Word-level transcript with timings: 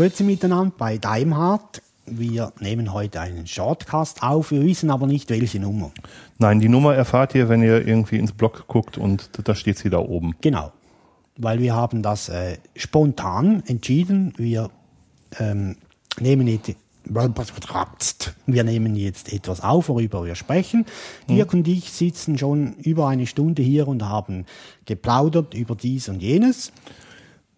Grüezi 0.00 0.24
miteinander 0.24 0.72
bei 0.78 0.96
Daimhardt. 0.96 1.82
Wir 2.06 2.54
nehmen 2.58 2.94
heute 2.94 3.20
einen 3.20 3.46
Shortcast 3.46 4.22
auf, 4.22 4.50
wir 4.50 4.62
wissen 4.62 4.90
aber 4.90 5.06
nicht, 5.06 5.28
welche 5.28 5.60
Nummer. 5.60 5.90
Nein, 6.38 6.58
die 6.58 6.70
Nummer 6.70 6.94
erfahrt 6.94 7.34
ihr, 7.34 7.50
wenn 7.50 7.62
ihr 7.62 7.86
irgendwie 7.86 8.16
ins 8.16 8.32
Blog 8.32 8.66
guckt 8.66 8.96
und 8.96 9.28
da 9.46 9.54
steht 9.54 9.76
sie 9.76 9.90
da 9.90 9.98
oben. 9.98 10.34
Genau, 10.40 10.72
weil 11.36 11.60
wir 11.60 11.74
haben 11.74 12.02
das 12.02 12.30
äh, 12.30 12.56
spontan 12.76 13.62
entschieden. 13.66 14.32
Wir 14.38 14.70
ähm, 15.38 15.76
nehmen 16.18 16.46
jetzt 16.46 16.76
wir 17.04 18.64
nehmen 18.64 18.96
jetzt 18.96 19.32
etwas 19.34 19.60
auf, 19.60 19.90
worüber 19.90 20.24
wir 20.24 20.34
sprechen. 20.34 20.86
Dirk 21.28 21.52
und 21.52 21.68
ich 21.68 21.92
sitzen 21.92 22.38
schon 22.38 22.72
über 22.76 23.08
eine 23.08 23.26
Stunde 23.26 23.62
hier 23.62 23.86
und 23.86 24.02
haben 24.02 24.46
geplaudert 24.86 25.52
über 25.52 25.74
dies 25.74 26.08
und 26.08 26.22
jenes. 26.22 26.72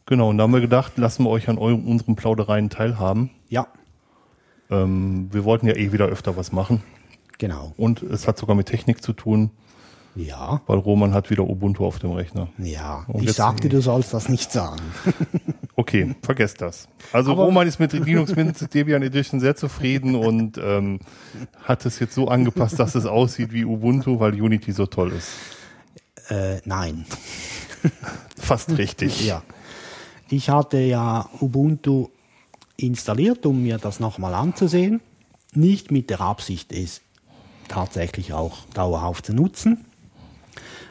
Genau, 0.07 0.31
und 0.31 0.39
da 0.39 0.45
haben 0.45 0.53
wir 0.53 0.61
gedacht, 0.61 0.99
lassen 0.99 1.25
wir 1.25 1.31
euch 1.31 1.49
an 1.49 1.59
unseren 1.59 2.17
Plaudereien 2.17 2.71
teilhaben. 2.71 3.31
Ja, 3.49 3.67
Ähm, 4.71 5.29
wir 5.33 5.45
wollten 5.45 5.67
ja 5.67 5.77
eh 5.77 5.93
wieder 5.93 6.07
öfter 6.07 6.37
was 6.37 6.51
machen. 6.53 6.83
genau. 7.39 7.73
Und 7.77 8.03
es 8.03 8.27
hat 8.27 8.39
sogar 8.39 8.57
mit 8.57 8.67
Technik 8.67 9.03
zu 9.03 9.13
tun, 9.13 9.51
Ja, 10.15 10.61
weil 10.67 10.79
Roman 10.79 11.15
hat 11.15 11.31
wieder 11.31 11.45
Ubuntu 11.45 11.85
auf 11.87 11.99
dem 11.99 12.13
Rechner. 12.13 12.49
ja. 12.59 13.05
Und 13.09 13.23
ich 13.25 13.33
sagte, 13.33 13.69
du 13.69 13.81
sollst 13.81 14.13
das 14.15 14.29
nicht 14.29 14.51
sagen. 14.53 14.81
Okay, 15.75 16.15
vergesst 16.23 16.61
das. 16.61 16.87
Also 17.15 17.33
Aber- 17.33 17.45
Roman 17.45 17.67
ist 17.67 17.81
mit 17.81 17.95
Linux 17.95 18.37
Mint 18.37 18.75
Debian 18.75 19.03
Edition 19.03 19.41
sehr 19.41 19.57
zufrieden 19.57 20.15
und 20.15 20.59
ähm, 20.63 21.01
hat 21.65 21.87
es 21.87 21.99
jetzt 21.99 22.15
so 22.15 22.29
angepasst, 22.29 22.79
dass 22.79 22.95
es 22.95 23.07
aussieht 23.07 23.53
wie 23.55 23.65
Ubuntu, 23.65 24.21
weil 24.21 24.39
Unity 24.41 24.73
so 24.73 24.85
toll 24.85 25.13
ist. 25.13 25.31
äh, 26.29 26.61
nein. 26.67 27.07
Fast 28.39 28.77
richtig. 28.77 29.27
Ja. 29.27 29.43
Ich 30.33 30.49
hatte 30.49 30.79
ja 30.79 31.29
Ubuntu 31.43 32.09
installiert, 32.79 33.45
um 33.45 33.63
mir 33.63 33.77
das 33.77 34.01
nochmal 34.01 34.33
anzusehen. 34.33 35.03
Nicht 35.53 35.91
mit 35.91 36.09
der 36.09 36.23
Absicht, 36.23 36.73
es 36.73 37.03
tatsächlich 37.69 38.33
auch 38.33 38.65
dauerhaft 38.73 39.27
zu 39.27 39.35
nutzen. 39.35 39.85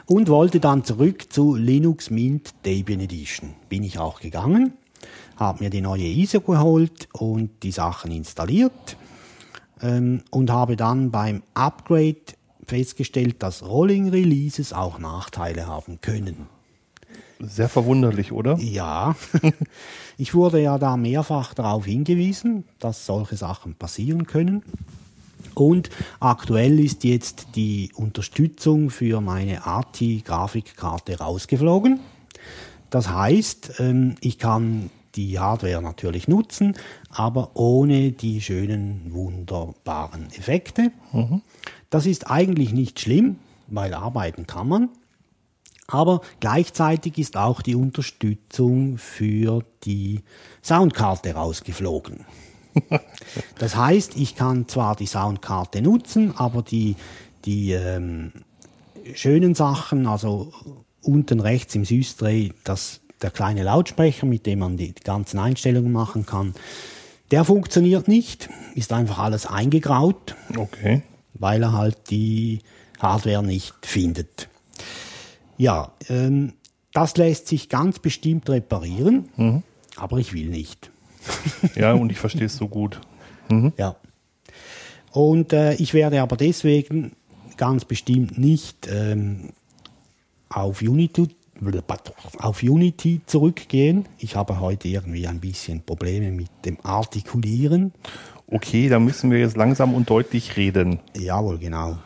Und 0.06 0.28
wollte 0.28 0.60
dann 0.60 0.84
zurück 0.84 1.32
zu 1.32 1.56
Linux 1.56 2.08
Mint 2.08 2.54
Debian 2.64 3.00
Edition. 3.00 3.54
Bin 3.68 3.82
ich 3.82 3.98
auch 3.98 4.20
gegangen, 4.20 4.74
habe 5.34 5.64
mir 5.64 5.70
die 5.70 5.80
neue 5.80 6.06
ISO 6.06 6.40
geholt 6.40 7.08
und 7.12 7.64
die 7.64 7.72
Sachen 7.72 8.12
installiert 8.12 8.96
ähm, 9.80 10.22
und 10.30 10.50
habe 10.50 10.76
dann 10.76 11.10
beim 11.10 11.42
Upgrade 11.54 12.36
festgestellt, 12.64 13.42
dass 13.42 13.64
Rolling 13.64 14.08
Releases 14.10 14.72
auch 14.72 15.00
Nachteile 15.00 15.66
haben 15.66 16.00
können. 16.00 16.46
Sehr 17.42 17.68
verwunderlich, 17.68 18.30
oder? 18.32 18.56
Ja, 18.58 19.16
ich 20.16 20.34
wurde 20.34 20.60
ja 20.60 20.78
da 20.78 20.96
mehrfach 20.96 21.54
darauf 21.54 21.84
hingewiesen, 21.86 22.64
dass 22.78 23.04
solche 23.04 23.36
Sachen 23.36 23.74
passieren 23.74 24.26
können. 24.26 24.62
Und 25.54 25.90
aktuell 26.20 26.78
ist 26.78 27.04
jetzt 27.04 27.48
die 27.56 27.90
Unterstützung 27.94 28.90
für 28.90 29.20
meine 29.20 29.66
ATI-Grafikkarte 29.66 31.18
rausgeflogen. 31.18 32.00
Das 32.90 33.10
heißt, 33.10 33.80
ähm, 33.80 34.14
ich 34.20 34.38
kann 34.38 34.90
die 35.14 35.38
Hardware 35.38 35.82
natürlich 35.82 36.28
nutzen, 36.28 36.74
aber 37.10 37.50
ohne 37.54 38.12
die 38.12 38.40
schönen, 38.40 39.12
wunderbaren 39.12 40.26
Effekte. 40.32 40.90
Das 41.90 42.06
ist 42.06 42.30
eigentlich 42.30 42.72
nicht 42.72 43.00
schlimm, 43.00 43.36
weil 43.66 43.92
arbeiten 43.94 44.46
kann 44.46 44.68
man. 44.68 44.88
Aber 45.92 46.22
gleichzeitig 46.40 47.18
ist 47.18 47.36
auch 47.36 47.60
die 47.60 47.74
Unterstützung 47.74 48.96
für 48.96 49.62
die 49.84 50.22
Soundkarte 50.62 51.34
rausgeflogen. 51.34 52.24
Das 53.58 53.76
heißt, 53.76 54.16
ich 54.16 54.34
kann 54.34 54.66
zwar 54.66 54.96
die 54.96 55.06
Soundkarte 55.06 55.82
nutzen, 55.82 56.34
aber 56.36 56.62
die, 56.62 56.96
die 57.44 57.72
ähm, 57.72 58.32
schönen 59.14 59.54
Sachen, 59.54 60.06
also 60.06 60.52
unten 61.02 61.38
rechts 61.38 61.74
im 61.74 61.84
Süßdreh, 61.84 62.50
das, 62.64 63.00
der 63.20 63.30
kleine 63.30 63.62
Lautsprecher, 63.62 64.26
mit 64.26 64.46
dem 64.46 64.60
man 64.60 64.78
die 64.78 64.94
ganzen 64.94 65.38
Einstellungen 65.38 65.92
machen 65.92 66.24
kann, 66.24 66.54
der 67.30 67.44
funktioniert 67.44 68.08
nicht, 68.08 68.48
ist 68.74 68.92
einfach 68.92 69.18
alles 69.18 69.46
eingegraut 69.46 70.34
Okay. 70.56 71.02
weil 71.34 71.62
er 71.62 71.72
halt 71.72 72.10
die 72.10 72.60
Hardware 72.98 73.42
nicht 73.42 73.74
findet. 73.82 74.48
Ja, 75.62 75.92
ähm, 76.08 76.54
das 76.92 77.16
lässt 77.16 77.46
sich 77.46 77.68
ganz 77.68 78.00
bestimmt 78.00 78.50
reparieren, 78.50 79.26
aber 79.94 80.18
ich 80.18 80.32
will 80.32 80.48
nicht. 80.48 80.90
Ja, 81.76 81.92
und 81.92 82.10
ich 82.10 82.18
verstehe 82.18 82.46
es 82.46 82.56
so 82.56 82.66
gut. 82.66 83.00
Ja. 83.76 83.94
Und 85.12 85.52
äh, 85.52 85.74
ich 85.74 85.94
werde 85.94 86.20
aber 86.20 86.36
deswegen 86.36 87.12
ganz 87.56 87.84
bestimmt 87.84 88.38
nicht 88.38 88.88
ähm, 88.90 89.50
auf 90.48 90.82
Unity 90.82 91.28
auf 92.38 92.64
Unity 92.64 93.20
zurückgehen. 93.26 94.08
Ich 94.18 94.34
habe 94.34 94.58
heute 94.58 94.88
irgendwie 94.88 95.28
ein 95.28 95.38
bisschen 95.38 95.80
Probleme 95.82 96.32
mit 96.32 96.48
dem 96.64 96.76
Artikulieren. 96.82 97.92
Okay, 98.48 98.88
da 98.88 98.98
müssen 98.98 99.30
wir 99.30 99.38
jetzt 99.38 99.56
langsam 99.56 99.94
und 99.94 100.10
deutlich 100.10 100.56
reden. 100.56 100.98
Jawohl, 101.16 101.58
genau. 101.58 101.98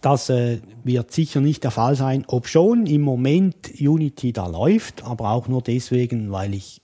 Das 0.00 0.28
äh, 0.30 0.60
wird 0.84 1.12
sicher 1.12 1.40
nicht 1.40 1.64
der 1.64 1.70
Fall 1.70 1.96
sein, 1.96 2.24
ob 2.26 2.46
schon 2.46 2.86
im 2.86 3.02
Moment 3.02 3.72
Unity 3.80 4.32
da 4.32 4.46
läuft, 4.46 5.04
aber 5.04 5.30
auch 5.30 5.48
nur 5.48 5.62
deswegen, 5.62 6.30
weil 6.32 6.54
ich 6.54 6.80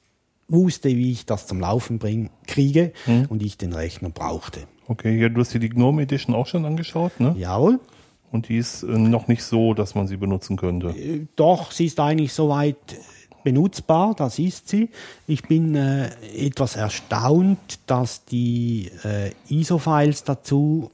wusste, 0.48 0.88
wie 0.90 1.12
ich 1.12 1.26
das 1.26 1.46
zum 1.46 1.60
Laufen 1.60 1.98
bring, 1.98 2.30
kriege 2.46 2.92
und 3.28 3.42
ich 3.42 3.58
den 3.58 3.72
Rechner 3.72 4.10
brauchte. 4.10 4.60
Okay, 4.88 5.18
ja, 5.20 5.28
du 5.28 5.40
hast 5.40 5.52
dir 5.52 5.58
die 5.58 5.68
GNOME 5.68 6.02
Edition 6.02 6.34
auch 6.34 6.46
schon 6.46 6.64
angeschaut, 6.64 7.18
ne? 7.18 7.34
Jawohl. 7.36 7.80
Und 8.30 8.48
die 8.48 8.58
ist 8.58 8.82
äh, 8.82 8.86
noch 8.86 9.28
nicht 9.28 9.42
so, 9.42 9.74
dass 9.74 9.94
man 9.94 10.06
sie 10.06 10.16
benutzen 10.16 10.56
könnte. 10.56 10.88
Äh, 10.90 11.26
Doch, 11.36 11.72
sie 11.72 11.86
ist 11.86 11.98
eigentlich 11.98 12.32
soweit 12.32 12.76
benutzbar, 13.42 14.14
das 14.16 14.38
ist 14.38 14.68
sie. 14.68 14.90
Ich 15.26 15.42
bin 15.42 15.74
äh, 15.74 16.08
etwas 16.36 16.76
erstaunt, 16.76 17.58
dass 17.86 18.24
die 18.24 18.90
äh, 19.04 19.30
ISO-Files 19.48 20.24
dazu 20.24 20.90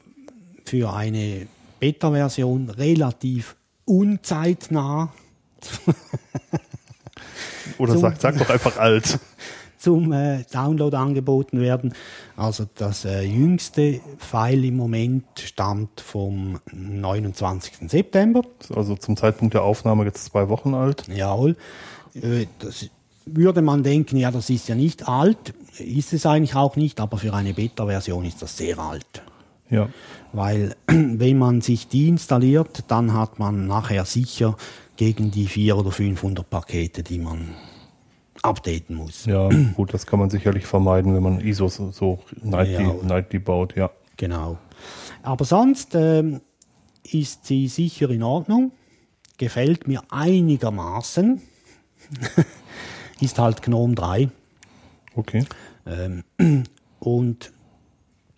für 0.64 0.92
eine 0.92 1.46
Beta-Version 1.82 2.70
relativ 2.70 3.56
unzeitnah 3.84 5.12
Oder 7.78 7.98
sag, 7.98 8.20
sag 8.20 8.38
doch 8.38 8.50
einfach 8.50 8.76
alt. 8.76 9.18
zum 9.78 10.12
äh, 10.12 10.44
Download 10.52 10.96
angeboten 10.96 11.60
werden. 11.60 11.92
Also 12.36 12.66
das 12.76 13.04
äh, 13.04 13.22
jüngste 13.22 14.00
File 14.18 14.64
im 14.66 14.76
Moment 14.76 15.24
stammt 15.40 16.00
vom 16.00 16.60
29. 16.72 17.90
September. 17.90 18.42
Also 18.72 18.94
zum 18.94 19.16
Zeitpunkt 19.16 19.54
der 19.54 19.64
Aufnahme 19.64 20.04
jetzt 20.04 20.26
zwei 20.26 20.48
Wochen 20.48 20.74
alt. 20.74 21.08
Jawohl. 21.08 21.56
Äh, 22.14 22.46
das 22.60 22.90
würde 23.26 23.60
man 23.60 23.82
denken, 23.82 24.18
ja, 24.18 24.30
das 24.30 24.50
ist 24.50 24.68
ja 24.68 24.76
nicht 24.76 25.08
alt. 25.08 25.52
Ist 25.78 26.12
es 26.12 26.26
eigentlich 26.26 26.54
auch 26.54 26.76
nicht, 26.76 27.00
aber 27.00 27.18
für 27.18 27.34
eine 27.34 27.52
Beta-Version 27.52 28.24
ist 28.24 28.40
das 28.40 28.56
sehr 28.56 28.78
alt. 28.78 29.22
Ja. 29.68 29.88
Weil 30.32 30.76
wenn 30.86 31.38
man 31.38 31.60
sich 31.60 31.88
die 31.88 32.08
installiert, 32.08 32.84
dann 32.88 33.12
hat 33.12 33.38
man 33.38 33.66
nachher 33.66 34.04
sicher 34.04 34.56
gegen 34.96 35.30
die 35.30 35.46
400 35.46 35.86
oder 35.86 35.94
500 35.94 36.48
Pakete, 36.48 37.02
die 37.02 37.18
man 37.18 37.48
updaten 38.42 38.96
muss. 38.96 39.26
Ja, 39.26 39.48
gut, 39.76 39.92
das 39.94 40.06
kann 40.06 40.18
man 40.18 40.30
sicherlich 40.30 40.66
vermeiden, 40.66 41.14
wenn 41.14 41.22
man 41.22 41.40
ISOs 41.40 41.76
so 41.76 42.20
nightly, 42.42 42.84
Ja. 42.84 42.94
nightly 43.02 43.38
baut, 43.38 43.76
ja. 43.76 43.90
Genau. 44.16 44.58
Aber 45.22 45.44
sonst 45.44 45.94
ähm, 45.94 46.40
ist 47.04 47.46
sie 47.46 47.68
sicher 47.68 48.10
in 48.10 48.22
Ordnung. 48.22 48.72
Gefällt 49.38 49.88
mir 49.88 50.02
einigermaßen. 50.10 51.40
ist 53.20 53.38
halt 53.38 53.62
Gnome 53.62 53.94
3. 53.94 54.28
Okay. 55.14 55.44
Ähm, 55.86 56.24
und 57.00 57.52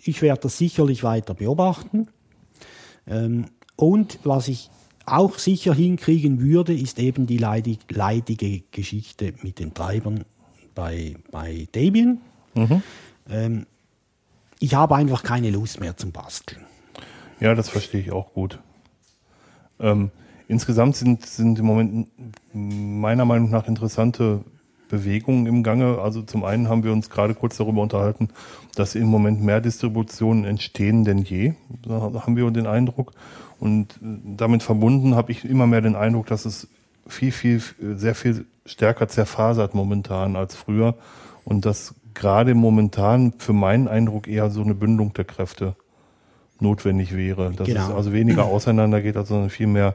ich 0.05 0.23
werde 0.23 0.43
das 0.43 0.59
sicherlich 0.59 1.03
weiter 1.03 1.35
beobachten. 1.35 2.09
Ähm, 3.07 3.47
und 3.77 4.19
was 4.25 4.49
ich 4.49 4.71
auch 5.07 5.39
sicher 5.39 5.75
hinkriegen 5.75 6.41
würde, 6.41 6.75
ist 6.75 6.99
eben 6.99 7.27
die 7.27 7.39
leidig, 7.39 7.81
leidige 7.91 8.63
Geschichte 8.71 9.35
mit 9.43 9.59
den 9.59 9.75
Treibern 9.75 10.25
bei, 10.75 11.17
bei 11.31 11.69
Debian. 11.75 12.21
Ähm, 13.29 13.67
ich 14.61 14.75
habe 14.75 14.97
einfach 14.97 15.23
keine 15.23 15.51
Lust 15.51 15.81
mehr 15.81 15.97
zum 15.97 16.13
Basteln. 16.13 16.63
Ja, 17.41 17.55
das 17.55 17.69
verstehe 17.69 18.01
ich 18.01 18.13
auch 18.13 18.33
gut. 18.33 18.59
Ähm, 19.81 20.11
insgesamt 20.49 20.97
sind, 20.97 21.27
sind 21.27 21.59
im 21.59 21.67
Moment 21.67 22.09
meiner 22.53 23.25
Meinung 23.25 23.51
nach 23.51 23.67
interessante 23.67 24.45
Bewegungen 24.89 25.47
im 25.47 25.63
Gange. 25.63 25.99
Also 25.99 26.23
zum 26.23 26.45
einen 26.45 26.69
haben 26.69 26.85
wir 26.85 26.93
uns 26.93 27.11
gerade 27.11 27.35
kurz 27.35 27.57
darüber 27.57 27.83
unterhalten, 27.83 28.29
dass 28.75 28.95
im 28.95 29.07
Moment 29.07 29.43
mehr 29.43 29.61
Distributionen 29.61 30.45
entstehen 30.45 31.05
denn 31.05 31.19
je. 31.19 31.55
Da 31.83 32.13
haben 32.27 32.37
wir 32.37 32.51
den 32.51 32.67
Eindruck. 32.67 33.13
Und 33.61 33.95
äh, 34.03 34.19
damit 34.37 34.63
verbunden 34.63 35.15
habe 35.15 35.33
ich 35.33 35.45
immer 35.45 35.67
mehr 35.67 35.81
den 35.81 35.97
Eindruck, 35.97 36.27
dass 36.27 36.45
es 36.45 36.69
viel, 37.07 37.33
viel, 37.33 37.63
sehr 37.97 38.15
viel 38.15 38.47
stärker 38.67 39.09
zerfasert 39.09 39.75
momentan 39.75 40.37
als 40.37 40.55
früher. 40.55 40.95
Und 41.45 41.67
dass 41.67 41.95
gerade 42.15 42.55
momentan 42.55 43.35
für 43.39 43.53
meinen 43.53 43.89
Eindruck 43.89 44.29
eher 44.29 44.51
so 44.51 44.63
eine 44.63 44.75
Bündung 44.75 45.13
der 45.13 45.25
Kräfte 45.25 45.75
notwendig 46.61 47.15
wäre. 47.15 47.53
Dass 47.53 47.67
Genau. 47.67 47.89
es 47.89 47.91
also 47.91 48.13
weniger 48.13 48.45
auseinander 48.45 49.01
geht, 49.03 49.17
also 49.17 49.35
sondern 49.35 49.51
viel 49.51 49.67
mehr, 49.67 49.95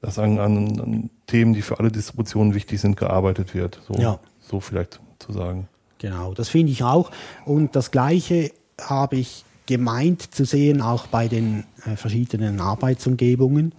dass 0.00 0.18
an, 0.18 0.38
an, 0.38 0.80
an 0.80 1.10
Themen, 1.26 1.54
die 1.54 1.62
für 1.62 1.78
alle 1.78 1.90
Distributionen 1.90 2.54
wichtig 2.54 2.80
sind, 2.80 2.96
gearbeitet 2.96 3.54
wird. 3.54 3.80
So, 3.86 3.94
Ja. 3.94 4.18
so 4.40 4.60
vielleicht 4.60 5.00
zu 5.18 5.32
sagen. 5.32 5.68
Genau, 5.98 6.34
das 6.34 6.48
finde 6.48 6.72
ich 6.72 6.84
auch. 6.84 7.10
Und 7.44 7.74
das 7.74 7.90
Gleiche 7.90 8.52
habe 8.80 9.16
ich 9.16 9.44
gemeint 9.66 10.22
zu 10.34 10.44
sehen, 10.44 10.80
auch 10.80 11.08
bei 11.08 11.28
den 11.28 11.64
äh, 11.84 11.96
verschiedenen 11.96 12.60
Arbeitsumgebungen, 12.60 13.74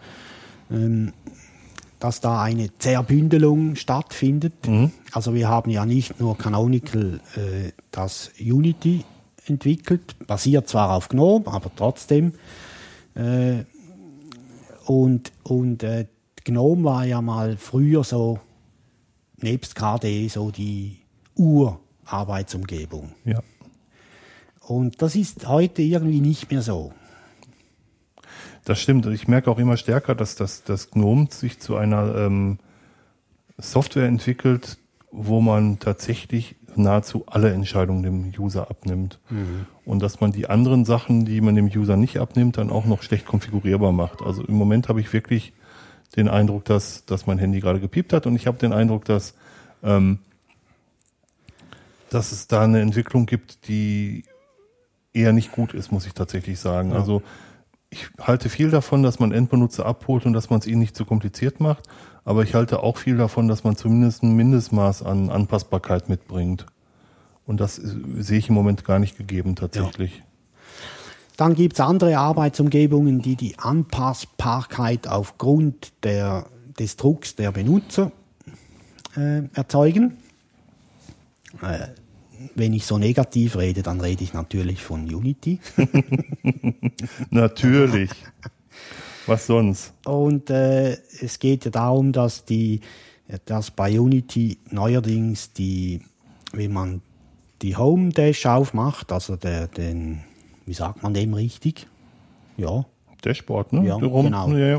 ähm, 0.69 1.13
dass 1.99 2.21
da 2.21 2.41
eine 2.41 2.69
Zerbündelung 2.77 3.75
stattfindet. 3.75 4.53
Also 5.11 5.33
wir 5.33 5.49
haben 5.49 5.69
ja 5.69 5.85
nicht 5.85 6.19
nur 6.19 6.37
Canonical 6.37 7.19
äh, 7.35 7.71
das 7.91 8.31
Unity 8.39 9.03
entwickelt, 9.45 10.15
basiert 10.25 10.69
zwar 10.69 10.91
auf 10.91 11.09
GNOME, 11.09 11.47
aber 11.47 11.71
trotzdem. 11.75 12.33
Äh, 13.15 13.63
und 14.89 15.31
und 15.43 15.83
äh, 15.83 16.07
GNOME 16.45 16.83
war 16.83 17.05
ja 17.05 17.21
mal 17.21 17.57
früher 17.57 18.03
so, 18.03 18.39
nebst 19.37 19.75
KDE, 19.75 20.27
so 20.29 20.49
die 20.49 20.97
Urarbeitsumgebung. 21.35 23.11
Ja. 23.23 23.43
Und 24.61 25.03
das 25.03 25.15
ist 25.15 25.47
heute 25.47 25.83
irgendwie 25.83 26.21
nicht 26.21 26.49
mehr 26.49 26.63
so. 26.63 26.91
Das 28.65 28.81
stimmt. 28.81 29.05
Ich 29.05 29.27
merke 29.27 29.51
auch 29.51 29.59
immer 29.59 29.77
stärker, 29.77 30.15
dass 30.15 30.35
das, 30.35 30.63
das 30.63 30.89
GNOME 30.89 31.27
sich 31.29 31.59
zu 31.59 31.75
einer 31.75 32.15
ähm, 32.15 32.57
Software 33.59 34.07
entwickelt, 34.07 34.79
wo 35.11 35.39
man 35.39 35.77
tatsächlich 35.77 36.55
nahezu 36.75 37.23
alle 37.27 37.51
Entscheidungen 37.51 38.03
dem 38.03 38.33
User 38.37 38.69
abnimmt. 38.69 39.19
Und 39.85 40.01
dass 40.01 40.21
man 40.21 40.31
die 40.31 40.49
anderen 40.49 40.85
Sachen, 40.85 41.25
die 41.25 41.41
man 41.41 41.55
dem 41.55 41.67
User 41.67 41.97
nicht 41.97 42.17
abnimmt, 42.17 42.57
dann 42.57 42.69
auch 42.69 42.85
noch 42.85 43.01
schlecht 43.03 43.25
konfigurierbar 43.25 43.91
macht. 43.91 44.21
Also 44.21 44.43
im 44.43 44.55
Moment 44.55 44.89
habe 44.89 45.01
ich 45.01 45.11
wirklich 45.13 45.53
den 46.15 46.27
Eindruck, 46.27 46.65
dass, 46.65 47.05
dass 47.05 47.27
mein 47.27 47.37
Handy 47.37 47.59
gerade 47.59 47.79
gepiept 47.79 48.13
hat 48.13 48.25
und 48.25 48.35
ich 48.35 48.47
habe 48.47 48.57
den 48.57 48.73
Eindruck, 48.73 49.05
dass, 49.05 49.35
ähm, 49.83 50.19
dass 52.09 52.31
es 52.31 52.47
da 52.47 52.63
eine 52.63 52.81
Entwicklung 52.81 53.25
gibt, 53.25 53.67
die 53.67 54.23
eher 55.13 55.33
nicht 55.33 55.51
gut 55.51 55.73
ist, 55.73 55.91
muss 55.91 56.05
ich 56.05 56.13
tatsächlich 56.13 56.59
sagen. 56.59 56.93
Also 56.93 57.21
ich 57.89 58.09
halte 58.19 58.49
viel 58.49 58.69
davon, 58.69 59.03
dass 59.03 59.19
man 59.19 59.31
Endbenutzer 59.31 59.85
abholt 59.85 60.25
und 60.25 60.33
dass 60.33 60.49
man 60.49 60.59
es 60.59 60.67
ihnen 60.67 60.79
nicht 60.79 60.95
zu 60.95 61.05
kompliziert 61.05 61.59
macht. 61.59 61.87
Aber 62.29 62.43
ich 62.43 62.53
halte 62.53 62.83
auch 62.83 62.97
viel 62.97 63.17
davon, 63.17 63.47
dass 63.47 63.63
man 63.63 63.75
zumindest 63.75 64.21
ein 64.21 64.35
Mindestmaß 64.35 65.01
an 65.01 65.31
Anpassbarkeit 65.31 66.09
mitbringt. 66.09 66.67
Und 67.47 67.59
das 67.59 67.77
sehe 67.77 68.37
ich 68.37 68.49
im 68.49 68.53
Moment 68.53 68.85
gar 68.85 68.99
nicht 68.99 69.17
gegeben 69.17 69.55
tatsächlich. 69.55 70.21
Dann 71.37 71.55
gibt 71.55 71.73
es 71.73 71.79
andere 71.79 72.19
Arbeitsumgebungen, 72.19 73.23
die 73.23 73.35
die 73.35 73.57
Anpassbarkeit 73.57 75.07
aufgrund 75.07 75.91
der, 76.03 76.45
des 76.77 76.97
Drucks 76.97 77.35
der 77.35 77.51
Benutzer 77.51 78.11
äh, 79.17 79.41
erzeugen. 79.53 80.17
Äh, 81.63 81.87
wenn 82.53 82.73
ich 82.73 82.85
so 82.85 82.99
negativ 82.99 83.57
rede, 83.57 83.81
dann 83.81 84.01
rede 84.01 84.23
ich 84.23 84.33
natürlich 84.33 84.83
von 84.83 85.11
Unity. 85.11 85.59
Natürlich. 87.31 88.11
Was 89.29 89.45
sonst? 89.47 89.93
Und 90.05 90.49
äh, 90.49 90.93
es 91.21 91.39
geht 91.39 91.65
ja 91.65 91.71
darum, 91.71 92.11
dass 92.11 92.45
die, 92.45 92.81
dass 93.45 93.71
bei 93.71 93.99
Unity 93.99 94.57
neuerdings 94.69 95.53
die, 95.53 96.01
wenn 96.51 96.73
man 96.73 97.01
die 97.61 97.75
Home 97.75 98.09
Dash 98.09 98.45
aufmacht, 98.45 99.11
also 99.11 99.35
der, 99.35 99.67
den, 99.67 100.21
wie 100.65 100.73
sagt 100.73 101.03
man 101.03 101.13
dem 101.13 101.33
richtig? 101.33 101.87
Ja. 102.57 102.85
Dashboard, 103.21 103.73
ne? 103.73 103.85
Ja, 103.87 103.97
Darum- 103.97 104.25
genau. 104.25 104.49
Ja, 104.51 104.67
ja. 104.67 104.77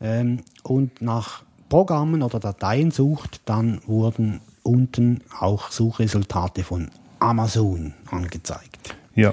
Ähm, 0.00 0.40
und 0.62 1.00
nach 1.00 1.42
Programmen 1.68 2.22
oder 2.22 2.38
Dateien 2.38 2.90
sucht, 2.90 3.40
dann 3.46 3.80
wurden 3.86 4.40
unten 4.62 5.22
auch 5.40 5.70
Suchresultate 5.70 6.62
von 6.64 6.90
Amazon 7.18 7.94
angezeigt. 8.10 8.94
ja. 9.14 9.32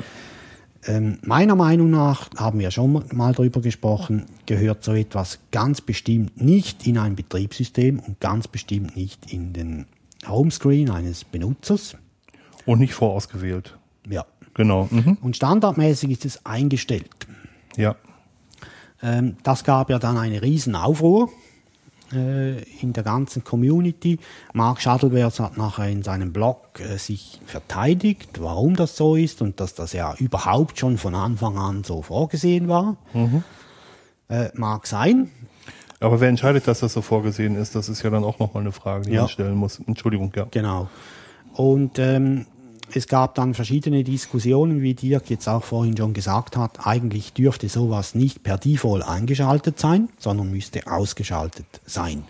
Ähm, 0.86 1.20
meiner 1.24 1.56
Meinung 1.56 1.90
nach, 1.90 2.30
haben 2.38 2.60
wir 2.60 2.72
schon 2.72 3.04
mal 3.12 3.34
drüber 3.34 3.62
gesprochen, 3.62 4.26
gehört 4.46 4.84
so 4.84 4.94
etwas 4.94 5.40
ganz 5.52 5.82
bestimmt 5.82 6.42
nicht 6.42 6.88
in 6.88 6.98
ein 6.98 7.16
Betriebssystem 7.16 8.00
und 8.00 8.20
ganz 8.20 8.48
bestimmt 8.48 8.96
nicht 8.96 9.32
in 9.32 9.52
den 9.52 9.86
Homescreen 10.28 10.90
eines 10.90 11.26
Benutzers. 11.26 11.98
Und 12.66 12.80
nicht 12.80 12.94
vorausgewählt. 12.94 13.78
Ja. 14.10 14.26
Genau. 14.54 14.88
Mhm. 14.92 15.18
Und 15.22 15.36
standardmäßig 15.36 16.12
ist 16.12 16.26
es 16.26 16.46
eingestellt. 16.46 17.10
Ja. 17.78 17.96
Ähm, 19.02 19.38
das 19.44 19.64
gab 19.64 19.90
ja 19.90 20.00
dann 20.00 20.18
eine 20.18 20.42
riesen 20.42 20.76
Aufruhr 20.76 21.30
äh, 22.14 22.62
in 22.82 22.94
der 22.94 23.04
ganzen 23.04 23.44
Community. 23.44 24.20
Mark 24.54 24.82
Shuttleworth 24.82 25.40
hat 25.40 25.58
nachher 25.58 25.90
in 25.90 26.04
seinem 26.04 26.34
Blog 26.34 26.80
äh, 26.80 26.98
sich 26.98 27.40
verteidigt, 27.46 28.42
warum 28.42 28.76
das 28.76 28.96
so 28.96 29.16
ist 29.16 29.42
und 29.42 29.60
dass 29.60 29.76
das 29.76 29.94
ja 29.94 30.14
überhaupt 30.18 30.80
schon 30.80 30.98
von 30.98 31.16
Anfang 31.16 31.58
an 31.58 31.84
so 31.84 32.02
vorgesehen 32.02 32.68
war. 32.68 32.98
Äh, 34.30 34.50
mag 34.54 34.88
sein. 34.88 35.30
Aber 36.00 36.22
wer 36.22 36.30
entscheidet, 36.30 36.68
dass 36.68 36.80
das 36.80 36.94
so 36.94 37.02
vorgesehen 37.02 37.56
ist, 37.56 37.76
das 37.76 37.90
ist 37.90 38.04
ja 38.04 38.10
dann 38.10 38.24
auch 38.24 38.40
nochmal 38.40 38.62
eine 38.62 38.72
Frage, 38.72 39.06
die 39.06 39.12
Ja. 39.12 39.22
man 39.22 39.30
stellen 39.30 39.56
muss. 39.56 39.80
Entschuldigung, 39.86 40.32
ja. 40.36 40.48
Genau. 40.52 40.88
Und 41.54 42.00
ähm, 42.00 42.46
es 42.94 43.08
gab 43.08 43.36
dann 43.36 43.54
verschiedene 43.54 44.04
Diskussionen, 44.04 44.82
wie 44.82 44.94
Dirk 44.94 45.30
jetzt 45.30 45.48
auch 45.48 45.64
vorhin 45.64 45.96
schon 45.96 46.14
gesagt 46.14 46.58
hat. 46.58 46.86
Eigentlich 46.86 47.34
dürfte 47.34 47.70
sowas 47.70 48.16
nicht 48.16 48.44
per 48.44 48.58
Default 48.58 49.04
eingeschaltet 49.04 49.80
sein, 49.80 50.10
sondern 50.18 50.52
müsste 50.52 50.88
ausgeschaltet 50.88 51.66
sein. 51.86 52.24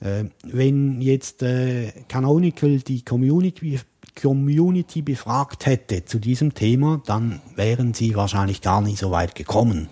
Äh, 0.00 0.24
wenn 0.44 1.00
jetzt 1.00 1.42
äh, 1.42 1.92
Canonical 2.08 2.78
die 2.78 3.04
Community, 3.04 3.80
Community 4.20 5.02
befragt 5.02 5.66
hätte 5.66 6.04
zu 6.04 6.18
diesem 6.18 6.54
Thema, 6.54 7.02
dann 7.06 7.40
wären 7.54 7.92
sie 7.92 8.14
wahrscheinlich 8.14 8.62
gar 8.62 8.80
nicht 8.80 8.98
so 8.98 9.10
weit 9.10 9.34
gekommen, 9.34 9.88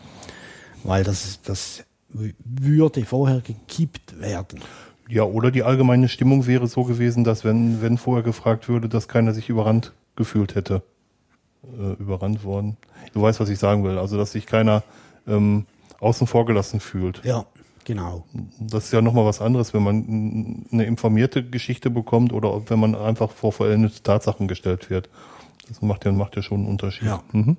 weil 0.82 1.04
das, 1.04 1.40
das 1.42 1.84
würde 2.08 3.04
vorher 3.04 3.40
gekippt 3.40 4.20
werden. 4.20 4.60
Ja, 5.08 5.24
oder 5.24 5.50
die 5.50 5.62
allgemeine 5.62 6.08
Stimmung 6.08 6.46
wäre 6.46 6.66
so 6.66 6.84
gewesen, 6.84 7.24
dass 7.24 7.44
wenn, 7.44 7.82
wenn 7.82 7.98
vorher 7.98 8.22
gefragt 8.22 8.68
würde, 8.68 8.88
dass 8.88 9.08
keiner 9.08 9.34
sich 9.34 9.48
überrannt 9.48 9.92
gefühlt 10.16 10.54
hätte. 10.54 10.82
Äh, 11.78 12.00
überrannt 12.00 12.44
worden. 12.44 12.76
Du 13.14 13.22
weißt, 13.22 13.40
was 13.40 13.48
ich 13.48 13.58
sagen 13.58 13.84
will. 13.84 13.98
Also, 13.98 14.16
dass 14.16 14.32
sich 14.32 14.46
keiner 14.46 14.82
ähm, 15.26 15.66
außen 16.00 16.26
vor 16.26 16.44
gelassen 16.46 16.78
fühlt. 16.80 17.22
Ja, 17.24 17.46
genau. 17.84 18.24
Das 18.58 18.84
ist 18.86 18.92
ja 18.92 19.00
nochmal 19.00 19.24
was 19.24 19.40
anderes, 19.40 19.72
wenn 19.72 19.82
man 19.82 20.66
eine 20.70 20.84
informierte 20.84 21.42
Geschichte 21.42 21.90
bekommt 21.90 22.32
oder 22.32 22.68
wenn 22.68 22.78
man 22.78 22.94
einfach 22.94 23.30
vor 23.30 23.52
vollendete 23.52 24.02
Tatsachen 24.02 24.46
gestellt 24.46 24.90
wird. 24.90 25.08
Das 25.68 25.80
macht 25.80 26.04
ja, 26.04 26.12
macht 26.12 26.36
ja 26.36 26.42
schon 26.42 26.60
einen 26.60 26.68
Unterschied. 26.68 27.08
Ja. 27.08 27.22
Mhm. 27.32 27.56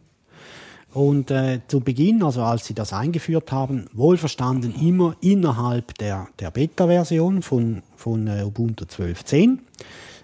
Und 0.96 1.30
äh, 1.30 1.60
zu 1.68 1.82
Beginn, 1.82 2.24
also 2.24 2.42
als 2.42 2.68
sie 2.68 2.74
das 2.74 2.94
eingeführt 2.94 3.52
haben, 3.52 3.88
wohlverstanden 3.92 4.74
immer 4.82 5.18
innerhalb 5.20 5.94
der, 5.98 6.30
der 6.40 6.52
Beta-Version 6.52 7.42
von, 7.42 7.84
von 7.98 8.28
äh, 8.28 8.44
Ubuntu 8.44 8.86
12.10. 8.86 9.60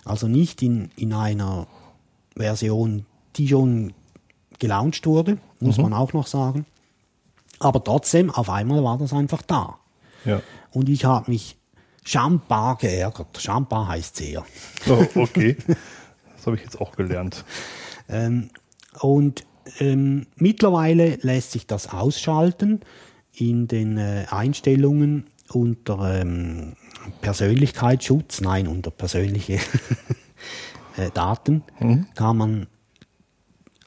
Also 0.05 0.29
nicht 0.29 0.61
in, 0.61 0.89
in 0.95 1.11
einer 1.11 1.67
Version, 2.37 3.05
die 3.35 3.49
schon 3.49 3.91
gelauncht 4.59 5.05
wurde, 5.05 5.39
muss 5.59 5.77
man 5.77 5.91
auch 5.91 6.13
noch 6.13 6.27
sagen. 6.27 6.65
Aber 7.59 7.83
trotzdem, 7.83 8.29
auf 8.29 8.49
einmal 8.49 8.81
war 8.81 8.97
das 8.97 9.11
einfach 9.11 9.41
da. 9.41 9.77
Ja. 10.23 10.41
Und 10.71 10.87
ich 10.87 11.03
habe 11.03 11.31
mich 11.31 11.57
schambar 12.05 12.77
geärgert. 12.77 13.41
Schambar 13.41 13.89
heißt 13.89 14.15
sehr. 14.15 14.45
Oh, 14.87 15.05
okay. 15.15 15.57
das 16.37 16.47
habe 16.47 16.55
ich 16.55 16.63
jetzt 16.63 16.79
auch 16.79 16.93
gelernt. 16.93 17.43
Ähm, 18.13 18.49
und 18.99 19.45
ähm, 19.79 20.27
mittlerweile 20.35 21.17
lässt 21.21 21.51
sich 21.51 21.67
das 21.67 21.91
ausschalten 21.91 22.81
in 23.33 23.67
den 23.67 23.97
äh, 23.97 24.25
Einstellungen 24.29 25.27
unter 25.49 26.21
ähm, 26.21 26.73
Persönlichkeitsschutz, 27.21 28.41
nein, 28.41 28.67
unter 28.67 28.91
persönliche 28.91 29.53
äh, 30.97 31.09
Daten, 31.13 31.63
kann 32.15 32.37
man 32.37 32.67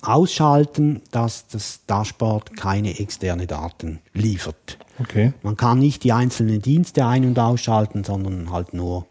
ausschalten, 0.03 1.01
dass 1.11 1.47
das 1.49 1.87
Dashboard 1.87 2.57
keine 2.57 2.99
externe 2.99 3.47
Daten 3.47 4.01
liefert. 4.13 4.79
Okay. 4.99 5.33
Man 5.43 5.57
kann 5.57 5.79
nicht 5.79 6.05
die 6.05 6.13
einzelnen 6.13 6.61
Dienste 6.61 7.07
ein- 7.07 7.25
und 7.25 7.39
ausschalten, 7.39 8.05
sondern 8.05 8.51
halt 8.51 8.75
nur 8.75 9.07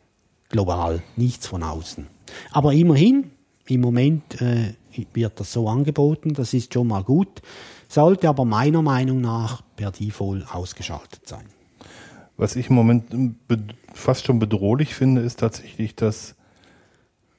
global, 0.50 1.02
nichts 1.16 1.48
von 1.48 1.64
außen. 1.64 2.08
Aber 2.52 2.74
immerhin, 2.74 3.32
im 3.66 3.82
Moment 3.82 4.42
äh, 4.42 4.74
wird 5.14 5.40
das 5.40 5.54
so 5.54 5.68
angeboten, 5.70 6.34
das 6.34 6.54
ist 6.54 6.74
schon 6.74 6.88
mal 6.88 7.04
gut, 7.04 7.42
sollte 7.88 8.30
aber 8.30 8.46
meiner 8.46 8.82
Meinung 8.82 9.22
nach 9.22 9.62
per 9.76 9.92
Default 9.92 10.54
ausgeschaltet 10.54 11.28
sein. 11.28 11.46
Was 12.38 12.56
ich 12.56 12.70
im 12.70 12.76
Moment 12.76 13.06
fast 13.94 14.26
schon 14.26 14.40
bedrohlich 14.40 14.96
finde, 14.96 15.22
ist 15.22 15.40
tatsächlich, 15.40 15.96
dass 15.96 16.36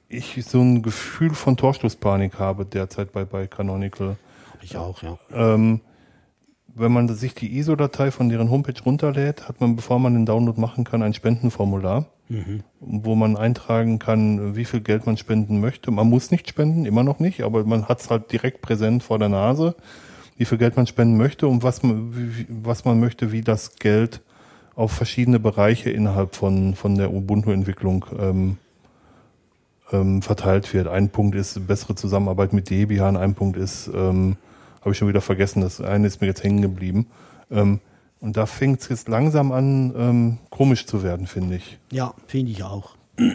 ich 0.07 0.45
so 0.45 0.61
ein 0.61 0.81
Gefühl 0.81 1.33
von 1.33 1.57
Torstoßpanik 1.57 2.39
habe 2.39 2.65
derzeit 2.65 3.11
bei, 3.11 3.25
bei 3.25 3.47
Canonical. 3.47 4.17
Ich 4.61 4.77
auch, 4.77 5.03
ja. 5.03 5.17
Ähm, 5.33 5.81
wenn 6.75 6.91
man 6.91 7.07
sich 7.07 7.33
die 7.33 7.57
ISO-Datei 7.57 8.11
von 8.11 8.27
deren 8.27 8.49
Homepage 8.49 8.81
runterlädt, 8.85 9.47
hat 9.47 9.61
man, 9.61 9.77
bevor 9.77 9.97
man 9.97 10.13
den 10.13 10.25
Download 10.25 10.59
machen 10.59 10.83
kann, 10.83 11.01
ein 11.01 11.13
Spendenformular, 11.13 12.05
mhm. 12.27 12.63
wo 12.81 13.15
man 13.15 13.37
eintragen 13.37 13.97
kann, 13.97 14.57
wie 14.57 14.65
viel 14.65 14.81
Geld 14.81 15.05
man 15.05 15.15
spenden 15.15 15.61
möchte. 15.61 15.89
Man 15.89 16.09
muss 16.09 16.31
nicht 16.31 16.49
spenden, 16.49 16.85
immer 16.85 17.03
noch 17.03 17.19
nicht, 17.19 17.41
aber 17.43 17.63
man 17.63 17.87
hat 17.87 18.01
es 18.01 18.09
halt 18.09 18.31
direkt 18.31 18.61
präsent 18.61 19.03
vor 19.03 19.19
der 19.19 19.29
Nase, 19.29 19.75
wie 20.37 20.43
viel 20.43 20.57
Geld 20.57 20.75
man 20.75 20.85
spenden 20.85 21.15
möchte 21.15 21.47
und 21.47 21.63
was 21.63 21.81
man, 21.81 22.13
wie, 22.13 22.45
was 22.49 22.83
man 22.83 22.99
möchte, 22.99 23.31
wie 23.31 23.41
das 23.41 23.77
Geld 23.77 24.21
auf 24.75 24.91
verschiedene 24.91 25.39
Bereiche 25.39 25.89
innerhalb 25.89 26.35
von, 26.35 26.75
von 26.75 26.95
der 26.95 27.13
Ubuntu-Entwicklung 27.13 28.05
ähm, 28.19 28.57
ähm, 29.93 30.21
verteilt 30.21 30.73
wird. 30.73 30.89
Ein 30.89 31.07
Punkt 31.07 31.35
ist 31.35 31.65
bessere 31.67 31.95
Zusammenarbeit 31.95 32.51
mit 32.51 32.69
Debian, 32.69 33.15
ein 33.15 33.33
Punkt 33.33 33.55
ist 33.55 33.89
ähm, 33.95 34.35
habe 34.85 34.93
ich 34.93 34.99
schon 34.99 35.07
wieder 35.07 35.21
vergessen. 35.21 35.61
Das 35.61 35.81
eine 35.81 36.05
ist 36.05 36.21
mir 36.21 36.27
jetzt 36.27 36.43
hängen 36.43 36.61
geblieben. 36.61 37.07
Ähm, 37.49 37.79
und 38.21 38.37
da 38.37 38.45
fängt 38.45 38.81
es 38.81 38.89
jetzt 38.89 39.09
langsam 39.09 39.51
an, 39.51 39.93
ähm, 39.97 40.37
komisch 40.51 40.85
zu 40.85 41.03
werden, 41.03 41.27
finde 41.27 41.55
ich. 41.57 41.77
Ja, 41.91 42.13
finde 42.27 42.51
ich 42.51 42.63
auch. 42.63 42.95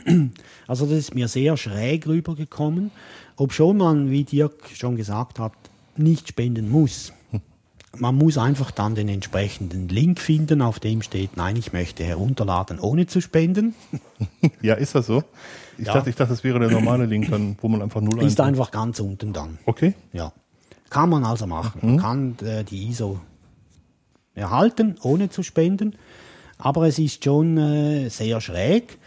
Also 0.69 0.87
das 0.87 0.99
ist 0.99 1.15
mir 1.17 1.27
sehr 1.27 1.57
schräg 1.57 2.07
rübergekommen, 2.07 2.93
ob 3.37 3.53
schon 3.53 3.79
man, 3.79 4.09
wie 4.09 4.23
Dirk 4.23 4.71
schon 4.75 4.95
gesagt 4.95 5.41
hat, 5.41 5.53
nicht 5.97 6.29
spenden 6.29 6.71
muss. 6.71 7.13
Man 7.99 8.15
muss 8.15 8.39
einfach 8.39 8.71
dann 8.71 8.95
den 8.95 9.09
entsprechenden 9.09 9.89
Link 9.89 10.21
finden, 10.21 10.63
auf 10.63 10.79
dem 10.79 11.03
steht, 11.03 11.37
nein, 11.37 11.57
ich 11.57 11.73
möchte 11.73 12.05
herunterladen, 12.05 12.79
ohne 12.79 13.07
zu 13.07 13.21
spenden. 13.21 13.75
Ja, 14.63 14.75
ist 14.75 14.95
das 14.95 15.07
so? 15.07 15.25
Ich, 15.77 15.87
ja. 15.87 15.95
dachte, 15.95 16.11
ich 16.11 16.17
dachte, 16.17 16.33
das 16.33 16.45
wäre 16.45 16.61
der 16.61 16.71
normale 16.71 17.07
Link, 17.07 17.31
dann, 17.31 17.57
wo 17.61 17.69
man 17.69 17.83
einfach 17.83 18.01
null 18.01 18.23
Ist 18.23 18.41
einfach 18.41 18.71
ganz 18.71 19.01
unten 19.01 19.33
dann. 19.33 19.59
Okay. 19.65 19.95
Ja. 20.13 20.33
Kann 20.91 21.09
man 21.09 21.25
also 21.25 21.47
machen. 21.47 21.81
Mhm. 21.83 21.89
Man 21.95 21.99
kann 21.99 22.37
äh, 22.47 22.65
die 22.65 22.89
ISO 22.89 23.21
erhalten, 24.35 24.97
ohne 25.03 25.31
zu 25.31 25.43
spenden. 25.43 25.97
Aber 26.59 26.87
es 26.87 26.99
ist 26.99 27.25
schon 27.25 27.57
äh, 27.57 28.09
sehr 28.11 28.41
schräg. 28.41 28.99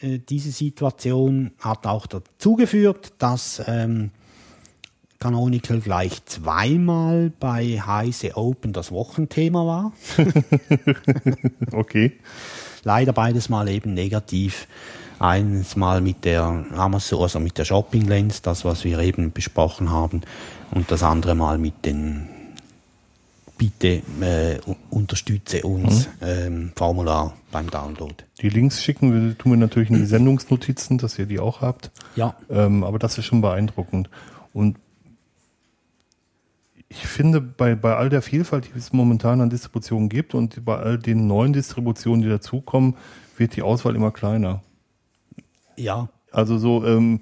Äh, 0.00 0.18
diese 0.18 0.52
Situation 0.52 1.52
hat 1.58 1.86
auch 1.86 2.06
dazu 2.06 2.54
geführt, 2.54 3.14
dass 3.18 3.62
ähm, 3.66 4.10
Canonical 5.18 5.80
gleich 5.80 6.24
zweimal 6.24 7.30
bei 7.40 7.80
Heise 7.80 8.36
Open 8.36 8.72
das 8.72 8.92
Wochenthema 8.92 9.66
war. 9.66 9.92
okay. 11.72 12.12
Leider 12.84 13.12
beides 13.12 13.48
Mal 13.50 13.68
eben 13.68 13.92
negativ. 13.92 14.66
Eins 15.18 15.76
Mal 15.76 16.00
mit 16.00 16.24
der 16.24 16.64
Amazon, 16.74 17.20
also 17.20 17.40
mit 17.40 17.58
der 17.58 17.66
Shopping 17.66 18.06
Lens, 18.06 18.40
das 18.40 18.64
was 18.64 18.84
wir 18.84 18.98
eben 19.00 19.32
besprochen 19.32 19.90
haben, 19.90 20.22
und 20.70 20.90
das 20.90 21.02
andere 21.02 21.34
Mal 21.34 21.58
mit 21.58 21.84
den 21.84 22.28
Bitte 23.60 24.00
äh, 24.22 24.58
unterstütze 24.88 25.62
uns 25.64 26.06
mhm. 26.06 26.12
ähm, 26.22 26.72
Formular 26.74 27.36
beim 27.52 27.68
Download. 27.68 28.14
Die 28.40 28.48
Links 28.48 28.82
schicken 28.82 29.12
wir, 29.12 29.36
tun 29.36 29.52
wir 29.52 29.58
natürlich 29.58 29.90
in 29.90 29.96
die 29.96 30.06
Sendungsnotizen, 30.06 30.96
dass 30.96 31.18
ihr 31.18 31.26
die 31.26 31.38
auch 31.38 31.60
habt. 31.60 31.90
Ja. 32.16 32.34
Ähm, 32.48 32.84
aber 32.84 32.98
das 32.98 33.18
ist 33.18 33.26
schon 33.26 33.42
beeindruckend. 33.42 34.08
Und 34.54 34.78
ich 36.88 37.06
finde, 37.06 37.42
bei, 37.42 37.74
bei 37.74 37.94
all 37.96 38.08
der 38.08 38.22
Vielfalt, 38.22 38.70
die 38.74 38.78
es 38.78 38.94
momentan 38.94 39.42
an 39.42 39.50
Distributionen 39.50 40.08
gibt 40.08 40.34
und 40.34 40.64
bei 40.64 40.78
all 40.78 40.98
den 40.98 41.26
neuen 41.26 41.52
Distributionen, 41.52 42.22
die 42.22 42.30
dazukommen, 42.30 42.96
wird 43.36 43.56
die 43.56 43.62
Auswahl 43.62 43.94
immer 43.94 44.10
kleiner. 44.10 44.62
Ja. 45.76 46.08
Also 46.32 46.56
so 46.56 46.86
ähm, 46.86 47.20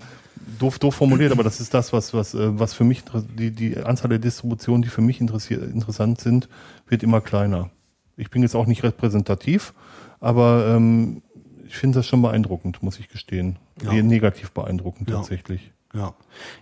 doof, 0.59 0.79
doof 0.79 0.95
formuliert, 0.95 1.33
aber 1.33 1.43
das 1.43 1.61
ist 1.61 1.75
das, 1.75 1.93
was, 1.93 2.15
was, 2.15 2.35
äh, 2.35 2.59
was 2.59 2.75
für 2.75 2.85
mich, 2.85 3.05
die, 3.39 3.51
die 3.51 3.77
Anzahl 3.79 4.09
der 4.09 4.19
Distributionen, 4.19 4.83
die 4.83 4.89
für 4.89 5.01
mich 5.01 5.21
interessant 5.21 6.21
sind, 6.21 6.49
wird 6.89 7.03
immer 7.03 7.21
kleiner. 7.21 7.71
Ich 8.17 8.31
bin 8.31 8.43
jetzt 8.43 8.57
auch 8.57 8.67
nicht 8.67 8.83
repräsentativ, 8.83 9.75
aber 10.21 10.75
ähm, 10.75 11.23
ich 11.67 11.77
finde 11.77 11.99
das 11.99 12.07
schon 12.07 12.23
beeindruckend, 12.23 12.83
muss 12.83 12.99
ich 12.99 13.09
gestehen. 13.09 13.57
Ja. 13.83 13.93
Negativ 13.93 14.51
beeindruckend 14.53 15.09
tatsächlich. 15.11 15.71
Ja. 15.95 16.15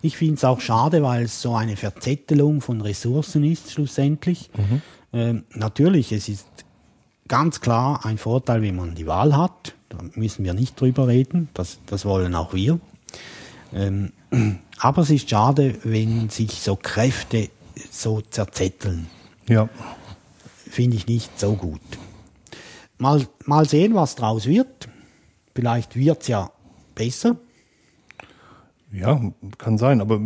Ich 0.02 0.16
finde 0.16 0.34
es 0.34 0.44
auch 0.44 0.60
schade, 0.60 1.02
weil 1.02 1.24
es 1.24 1.40
so 1.40 1.54
eine 1.54 1.76
Verzettelung 1.76 2.60
von 2.60 2.80
Ressourcen 2.80 3.44
ist, 3.44 3.72
schlussendlich. 3.72 4.50
Mhm. 4.56 4.82
Ähm, 5.12 5.44
natürlich, 5.54 6.12
es 6.12 6.28
ist 6.28 6.46
ganz 7.28 7.60
klar 7.60 8.04
ein 8.04 8.18
Vorteil, 8.18 8.62
wenn 8.62 8.76
man 8.76 8.94
die 8.94 9.06
Wahl 9.06 9.36
hat. 9.36 9.74
Da 9.88 9.98
müssen 10.14 10.44
wir 10.44 10.54
nicht 10.54 10.80
drüber 10.80 11.08
reden. 11.08 11.48
Das, 11.54 11.78
das 11.86 12.04
wollen 12.04 12.34
auch 12.34 12.54
wir. 12.54 12.80
Ähm, 13.72 14.12
aber 14.78 15.02
es 15.02 15.10
ist 15.10 15.28
schade, 15.28 15.78
wenn 15.84 16.28
sich 16.30 16.60
so 16.60 16.76
Kräfte 16.76 17.50
so 17.90 18.20
zerzetteln. 18.20 19.08
Ja. 19.48 19.68
Finde 20.68 20.96
ich 20.96 21.06
nicht 21.06 21.38
so 21.38 21.54
gut. 21.54 21.80
Mal, 22.98 23.26
mal 23.44 23.68
sehen, 23.68 23.94
was 23.94 24.14
draus 24.14 24.46
wird. 24.46 24.88
Vielleicht 25.54 25.96
wird 25.96 26.22
es 26.22 26.28
ja 26.28 26.50
besser. 26.94 27.36
Ja, 28.92 29.20
kann 29.58 29.78
sein, 29.78 30.00
aber 30.00 30.20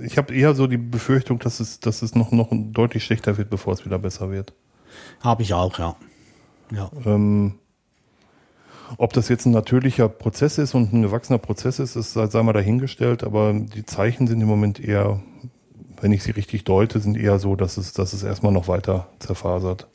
ich 0.00 0.18
habe 0.18 0.34
eher 0.34 0.54
so 0.54 0.66
die 0.66 0.78
Befürchtung, 0.78 1.38
dass 1.38 1.60
es, 1.60 1.80
dass 1.80 2.02
es 2.02 2.14
noch, 2.14 2.32
noch 2.32 2.48
deutlich 2.50 3.04
schlechter 3.04 3.36
wird, 3.36 3.50
bevor 3.50 3.74
es 3.74 3.84
wieder 3.84 3.98
besser 3.98 4.30
wird. 4.30 4.52
Habe 5.20 5.42
ich 5.42 5.54
auch, 5.54 5.78
ja. 5.78 5.96
ja. 6.72 6.90
Ähm, 7.04 7.58
ob 8.98 9.12
das 9.12 9.28
jetzt 9.28 9.46
ein 9.46 9.52
natürlicher 9.52 10.08
Prozess 10.08 10.58
ist 10.58 10.74
und 10.74 10.92
ein 10.92 11.02
gewachsener 11.02 11.38
Prozess 11.38 11.78
ist, 11.78 11.96
ist 11.96 12.12
sei 12.12 12.42
mal 12.42 12.52
dahingestellt, 12.52 13.24
aber 13.24 13.52
die 13.52 13.84
Zeichen 13.84 14.26
sind 14.26 14.40
im 14.40 14.48
Moment 14.48 14.80
eher, 14.80 15.20
wenn 16.00 16.12
ich 16.12 16.22
sie 16.22 16.32
richtig 16.32 16.64
deute, 16.64 17.00
sind 17.00 17.16
eher 17.16 17.38
so, 17.38 17.56
dass 17.56 17.76
es, 17.76 17.92
dass 17.92 18.12
es 18.12 18.22
erstmal 18.22 18.52
noch 18.52 18.68
weiter 18.68 19.08
zerfasert. 19.18 19.86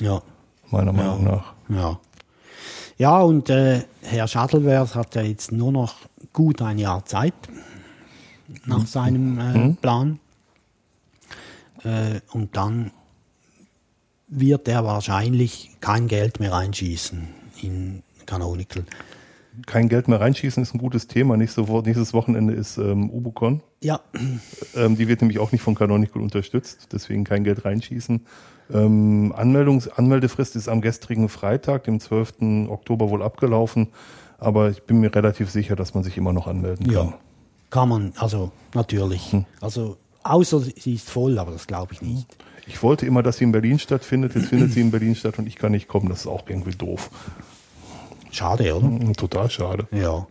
Ja. 0.00 0.22
Meiner 0.70 0.92
Meinung 0.92 1.24
ja. 1.24 1.32
nach. 1.32 1.52
Ja. 1.68 2.00
Ja, 2.96 3.20
und 3.20 3.50
äh, 3.50 3.82
Herr 4.02 4.28
Shuttleworth 4.28 4.94
hat 4.94 5.16
ja 5.16 5.22
jetzt 5.22 5.50
nur 5.50 5.72
noch 5.72 5.96
gut 6.32 6.62
ein 6.62 6.78
Jahr 6.78 7.04
Zeit 7.04 7.34
nach 8.66 8.80
mhm. 8.80 8.86
seinem 8.86 9.38
äh, 9.38 9.58
mhm. 9.58 9.76
Plan. 9.76 10.20
Äh, 11.82 12.20
und 12.32 12.56
dann 12.56 12.92
wird 14.28 14.68
er 14.68 14.84
wahrscheinlich 14.84 15.76
kein 15.80 16.06
Geld 16.06 16.38
mehr 16.38 16.54
einschießen 16.54 17.28
in 17.62 18.03
Canonical. 18.26 18.84
Kein 19.66 19.88
Geld 19.88 20.08
mehr 20.08 20.20
reinschießen 20.20 20.62
ist 20.62 20.74
ein 20.74 20.78
gutes 20.78 21.06
Thema. 21.06 21.36
Nächste 21.36 21.68
Wo 21.68 21.80
nächstes 21.80 22.12
Wochenende 22.12 22.54
ist 22.54 22.76
ähm, 22.76 23.08
Ubucon. 23.10 23.62
Ja. 23.82 24.00
Ähm, 24.74 24.96
die 24.96 25.06
wird 25.06 25.20
nämlich 25.20 25.38
auch 25.38 25.52
nicht 25.52 25.62
von 25.62 25.76
Canonical 25.76 26.20
unterstützt, 26.20 26.88
deswegen 26.92 27.22
kein 27.22 27.44
Geld 27.44 27.64
reinschießen. 27.64 28.26
Ähm, 28.72 29.32
Anmeldungs 29.36 29.88
Anmeldefrist 29.88 30.56
ist 30.56 30.68
am 30.68 30.80
gestrigen 30.80 31.28
Freitag, 31.28 31.84
dem 31.84 32.00
12. 32.00 32.68
Oktober 32.68 33.10
wohl 33.10 33.22
abgelaufen, 33.22 33.88
aber 34.38 34.70
ich 34.70 34.82
bin 34.82 35.00
mir 35.00 35.14
relativ 35.14 35.50
sicher, 35.50 35.76
dass 35.76 35.94
man 35.94 36.02
sich 36.02 36.16
immer 36.16 36.32
noch 36.32 36.48
anmelden 36.48 36.86
kann. 36.86 36.94
Ja, 36.94 37.18
kann 37.70 37.88
man, 37.88 38.12
also 38.16 38.50
natürlich. 38.74 39.32
Hm. 39.32 39.44
Also 39.60 39.98
außer 40.22 40.60
sie 40.60 40.94
ist 40.94 41.10
voll, 41.10 41.38
aber 41.38 41.52
das 41.52 41.66
glaube 41.66 41.92
ich 41.92 42.02
nicht. 42.02 42.26
Ich 42.66 42.82
wollte 42.82 43.06
immer, 43.06 43.22
dass 43.22 43.36
sie 43.36 43.44
in 43.44 43.52
Berlin 43.52 43.78
stattfindet, 43.78 44.34
jetzt 44.34 44.48
findet 44.48 44.72
sie 44.72 44.80
in 44.80 44.90
Berlin 44.90 45.14
statt 45.14 45.38
und 45.38 45.46
ich 45.46 45.56
kann 45.56 45.72
nicht 45.72 45.86
kommen, 45.86 46.08
das 46.08 46.20
ist 46.20 46.26
auch 46.26 46.48
irgendwie 46.48 46.74
doof. 46.74 47.10
Schade, 48.34 48.74
oder? 48.74 48.86
Hm, 48.86 49.12
total 49.14 49.48
schade. 49.48 49.86
Ja. 49.92 50.26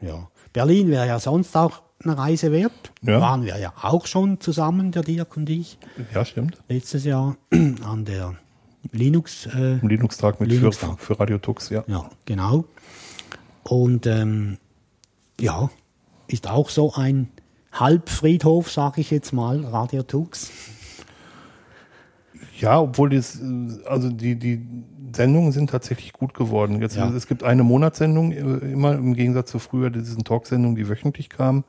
ja. 0.00 0.28
Berlin 0.52 0.88
wäre 0.88 1.06
ja 1.06 1.20
sonst 1.20 1.56
auch 1.56 1.82
eine 2.02 2.18
Reise 2.18 2.50
wert. 2.50 2.92
Ja. 3.02 3.20
Waren 3.20 3.44
wir 3.44 3.58
ja 3.58 3.72
auch 3.80 4.06
schon 4.06 4.40
zusammen, 4.40 4.90
der 4.90 5.02
Dirk 5.02 5.36
und 5.36 5.48
ich. 5.48 5.78
Ja, 6.12 6.24
stimmt. 6.24 6.58
Letztes 6.68 7.04
Jahr 7.04 7.36
an 7.50 8.04
der 8.04 8.34
Linux. 8.90 9.46
Äh, 9.46 9.74
Linux-Tag 9.86 10.40
mit 10.40 10.50
Linux 10.50 10.78
für, 10.78 10.96
für 10.98 11.20
Radio 11.20 11.38
Tux, 11.38 11.70
ja. 11.70 11.84
Ja, 11.86 12.10
genau. 12.24 12.64
Und 13.62 14.06
ähm, 14.06 14.58
ja, 15.38 15.70
ist 16.26 16.48
auch 16.48 16.70
so 16.70 16.92
ein 16.94 17.28
Halbfriedhof, 17.70 18.72
sage 18.72 19.00
ich 19.00 19.12
jetzt 19.12 19.32
mal, 19.32 19.64
Radio 19.64 20.02
Tux. 20.02 20.50
Ja, 22.62 22.80
obwohl 22.80 23.10
das, 23.10 23.40
äh, 23.40 23.86
also 23.86 24.08
die, 24.10 24.36
die 24.36 24.66
Sendungen 25.14 25.52
sind 25.52 25.70
tatsächlich 25.70 26.12
gut 26.12 26.34
geworden. 26.34 26.80
Jetzt, 26.80 26.96
ja. 26.96 27.10
Es 27.10 27.26
gibt 27.26 27.42
eine 27.42 27.62
Monatssendung 27.62 28.32
äh, 28.32 28.40
immer 28.40 28.94
im 28.94 29.14
Gegensatz 29.14 29.50
zu 29.50 29.58
früher 29.58 29.90
diesen 29.90 30.24
Talksendungen, 30.24 30.76
die 30.76 30.88
wöchentlich 30.88 31.28
kamen. 31.28 31.64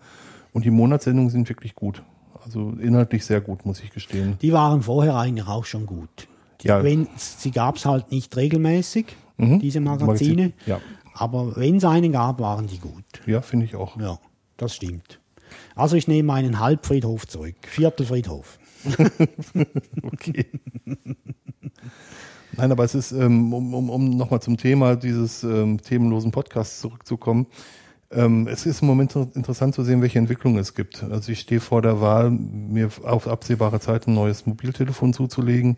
Und 0.53 0.65
die 0.65 0.71
Monatssendungen 0.71 1.29
sind 1.29 1.49
wirklich 1.49 1.75
gut. 1.75 2.03
Also 2.45 2.73
inhaltlich 2.79 3.25
sehr 3.25 3.41
gut, 3.41 3.65
muss 3.65 3.81
ich 3.81 3.91
gestehen. 3.91 4.37
Die 4.41 4.53
waren 4.53 4.81
vorher 4.81 5.15
eigentlich 5.15 5.47
auch 5.47 5.65
schon 5.65 5.85
gut. 5.85 6.27
Ja. 6.61 6.83
Wenn, 6.83 7.07
sie 7.17 7.51
gab 7.51 7.77
es 7.77 7.85
halt 7.85 8.11
nicht 8.11 8.35
regelmäßig, 8.35 9.07
mhm. 9.37 9.59
diese 9.59 9.79
Magazine. 9.79 10.43
Magazin, 10.43 10.53
ja. 10.65 10.79
Aber 11.15 11.55
wenn 11.55 11.77
es 11.77 11.85
einen 11.85 12.11
gab, 12.11 12.39
waren 12.39 12.67
die 12.67 12.79
gut. 12.79 13.03
Ja, 13.25 13.41
finde 13.41 13.65
ich 13.65 13.75
auch. 13.75 13.99
Ja, 13.99 14.19
das 14.57 14.75
stimmt. 14.75 15.19
Also 15.75 15.95
ich 15.95 16.07
nehme 16.07 16.27
meinen 16.27 16.59
Halbfriedhof 16.59 17.27
zurück. 17.27 17.55
Viertelfriedhof. 17.61 18.59
okay. 20.03 20.45
Nein, 22.55 22.71
aber 22.71 22.83
es 22.83 22.95
ist, 22.95 23.11
ähm, 23.11 23.53
um, 23.53 23.73
um, 23.73 23.89
um 23.89 24.09
nochmal 24.11 24.41
zum 24.41 24.57
Thema 24.57 24.95
dieses 24.95 25.43
ähm, 25.43 25.81
themenlosen 25.81 26.31
Podcasts 26.31 26.79
zurückzukommen, 26.81 27.47
Ähm, 28.15 28.47
es 28.47 28.65
ist 28.65 28.81
im 28.81 28.87
Moment 28.87 29.15
interessant 29.15 29.73
zu 29.73 29.83
sehen, 29.83 30.01
welche 30.01 30.19
Entwicklungen 30.19 30.59
es 30.59 30.75
gibt. 30.75 31.03
Also 31.03 31.31
ich 31.31 31.39
stehe 31.39 31.59
vor 31.59 31.81
der 31.81 31.99
Wahl, 31.99 32.29
mir 32.29 32.89
auf 33.03 33.27
absehbare 33.27 33.79
Zeit 33.79 34.07
ein 34.07 34.13
neues 34.13 34.45
Mobiltelefon 34.45 35.13
zuzulegen. 35.13 35.77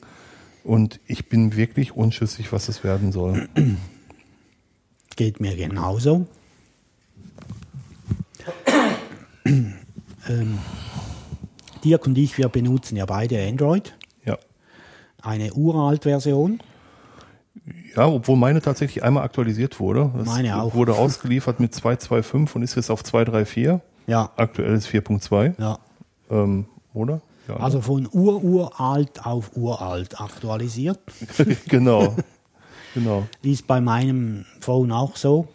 Und 0.63 0.99
ich 1.05 1.29
bin 1.29 1.55
wirklich 1.55 1.95
unschlüssig, 1.95 2.51
was 2.51 2.67
es 2.67 2.83
werden 2.83 3.11
soll. 3.11 3.47
Geht 5.15 5.39
mir 5.39 5.55
genauso. 5.55 6.27
ähm, 9.45 10.57
Dirk 11.85 12.07
und 12.07 12.17
ich, 12.17 12.37
wir 12.37 12.49
benutzen 12.49 12.97
ja 12.97 13.05
beide 13.05 13.39
Android. 13.47 13.93
Ja. 14.25 14.37
Eine 15.21 15.53
uralt 15.53 16.03
Version. 16.03 16.59
Ja, 17.95 18.07
obwohl 18.07 18.35
meine 18.35 18.61
tatsächlich 18.61 19.03
einmal 19.03 19.23
aktualisiert 19.23 19.79
wurde. 19.79 20.11
Das 20.17 20.25
meine 20.25 20.61
auch. 20.61 20.73
wurde 20.73 20.95
ausgeliefert 20.95 21.59
mit 21.59 21.73
2.2.5 21.73 22.55
und 22.55 22.63
ist 22.63 22.75
jetzt 22.75 22.89
auf 22.89 23.03
2.3.4. 23.03 23.79
Ja. 24.07 24.31
Aktuell 24.35 24.73
ist 24.73 24.87
4.2. 24.87 25.53
Ja. 25.59 25.79
Ähm, 26.29 26.65
oder? 26.93 27.21
Ja, 27.47 27.57
also 27.57 27.81
von 27.81 28.09
ururalt 28.11 29.23
auf 29.23 29.55
uralt 29.55 30.19
aktualisiert. 30.19 30.99
genau. 31.67 32.15
genau. 32.95 33.27
Ist 33.43 33.67
bei 33.67 33.79
meinem 33.79 34.45
Phone 34.59 34.91
auch 34.91 35.15
so. 35.15 35.47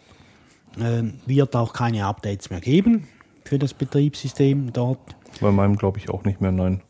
Ähm, 0.79 1.15
wird 1.25 1.57
auch 1.57 1.73
keine 1.73 2.05
Updates 2.05 2.49
mehr 2.49 2.61
geben 2.61 3.09
für 3.43 3.59
das 3.59 3.73
Betriebssystem 3.73 4.71
dort. 4.71 4.99
Bei 5.41 5.51
meinem 5.51 5.75
glaube 5.75 5.97
ich 5.97 6.09
auch 6.09 6.23
nicht 6.23 6.39
mehr, 6.39 6.51
nein. 6.51 6.81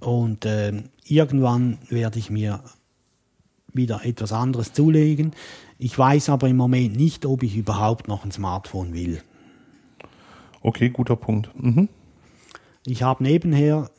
Und 0.00 0.46
ähm, 0.46 0.84
irgendwann 1.04 1.78
werde 1.88 2.18
ich 2.18 2.30
mir 2.30 2.62
wieder 3.72 4.04
etwas 4.04 4.32
anderes 4.32 4.72
zulegen. 4.72 5.32
Ich 5.78 5.96
weiß 5.96 6.30
aber 6.30 6.48
im 6.48 6.56
Moment 6.56 6.96
nicht, 6.96 7.26
ob 7.26 7.42
ich 7.42 7.56
überhaupt 7.56 8.08
noch 8.08 8.24
ein 8.24 8.32
Smartphone 8.32 8.94
will. 8.94 9.22
Okay, 10.62 10.90
guter 10.90 11.16
Punkt. 11.16 11.50
Mhm. 11.54 11.88
Ich 12.86 13.02
habe 13.02 13.22
nebenher 13.22 13.90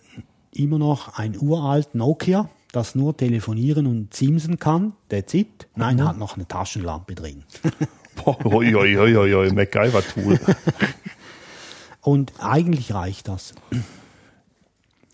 immer 0.54 0.80
noch 0.80 1.18
ein 1.18 1.38
uralt 1.40 1.96
Nokia, 1.96 2.50
das 2.72 2.96
nur 2.96 3.16
telefonieren 3.16 3.88
und 3.88 4.14
simsen 4.14 4.58
kann. 4.60 4.94
That's 5.10 5.34
it. 5.34 5.68
Nein, 5.76 5.98
mhm. 5.98 6.08
hat 6.08 6.18
noch 6.18 6.36
eine 6.36 6.48
Taschenlampe 6.48 7.16
drin. 7.16 7.44
oi, 8.26 8.76
oi, 8.76 8.98
oi, 8.98 9.18
oi, 9.18 9.36
oi, 9.36 9.52
MacGyver-Tool. 9.52 10.40
Und 12.02 12.34
eigentlich 12.40 12.94
reicht 12.94 13.28
das. 13.28 13.54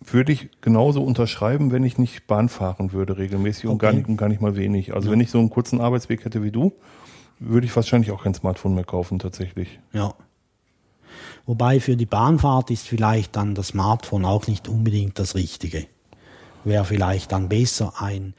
Würde 0.02 0.32
ich 0.32 0.50
genauso 0.62 1.04
unterschreiben, 1.04 1.72
wenn 1.72 1.84
ich 1.84 1.98
nicht 1.98 2.28
Bahn 2.28 2.50
fahren 2.50 2.92
würde 2.94 3.18
regelmäßig 3.18 3.66
okay. 3.66 3.72
und, 3.72 3.80
gar 3.80 3.94
nicht, 3.94 4.08
und 4.08 4.18
gar 4.18 4.30
nicht 4.30 4.42
mal 4.42 4.56
wenig. 4.56 4.94
Also 4.94 5.08
ja. 5.08 5.14
wenn 5.14 5.20
ich 5.20 5.32
so 5.32 5.40
einen 5.40 5.50
kurzen 5.50 5.82
Arbeitsweg 5.82 6.26
hätte 6.26 6.44
wie 6.44 6.52
du, 6.52 6.74
würde 7.40 7.66
ich 7.66 7.76
wahrscheinlich 7.76 8.12
auch 8.12 8.24
kein 8.24 8.34
Smartphone 8.34 8.76
mehr 8.76 8.84
kaufen 8.84 9.20
tatsächlich. 9.20 9.80
Ja. 9.94 10.14
Wobei 11.46 11.80
für 11.80 11.96
die 11.96 12.06
Bahnfahrt 12.06 12.72
ist 12.72 12.88
vielleicht 12.88 13.36
dann 13.36 13.56
das 13.56 13.70
Smartphone 13.70 14.26
auch 14.26 14.48
nicht 14.48 14.68
unbedingt 14.68 15.20
das 15.20 15.36
Richtige. 15.36 15.88
Wäre 16.64 16.86
vielleicht 16.86 17.32
dann 17.32 17.50
besser 17.50 17.94
ein 18.00 18.34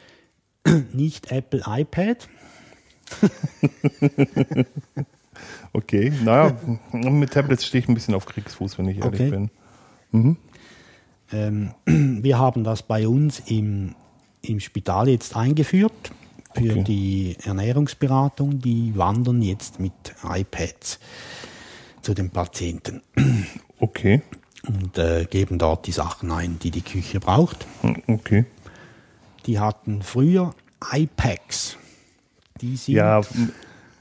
nicht 0.92 1.30
Apple 1.30 1.62
iPad. 1.66 2.28
okay, 5.72 6.12
naja, 6.24 6.56
mit 6.92 7.32
Tablets 7.32 7.64
stehe 7.66 7.82
ich 7.82 7.88
ein 7.88 7.94
bisschen 7.94 8.14
auf 8.14 8.26
Kriegsfuß, 8.26 8.78
wenn 8.78 8.88
ich 8.88 8.98
ehrlich 8.98 9.20
okay. 9.20 9.30
bin. 9.30 9.50
Mhm. 10.12 10.36
Ähm, 11.32 11.70
wir 12.22 12.38
haben 12.38 12.64
das 12.64 12.82
bei 12.82 13.06
uns 13.08 13.40
im, 13.46 13.94
im 14.42 14.60
Spital 14.60 15.08
jetzt 15.08 15.36
eingeführt 15.36 16.12
für 16.54 16.72
okay. 16.72 16.84
die 16.84 17.36
Ernährungsberatung. 17.44 18.60
Die 18.60 18.96
wandern 18.96 19.42
jetzt 19.42 19.80
mit 19.80 19.92
iPads 20.24 20.98
zu 22.02 22.14
den 22.14 22.30
Patienten. 22.30 23.02
Okay. 23.78 24.22
Und 24.66 24.96
äh, 24.96 25.26
geben 25.26 25.58
dort 25.58 25.86
die 25.86 25.92
Sachen 25.92 26.32
ein, 26.32 26.58
die 26.58 26.70
die 26.70 26.80
Küche 26.80 27.20
braucht. 27.20 27.66
Okay. 28.06 28.46
Die 29.44 29.60
hatten 29.60 30.00
früher 30.00 30.54
iPads. 30.90 31.76
Die 32.62 32.76
sind 32.76 32.94
ja, 32.94 33.20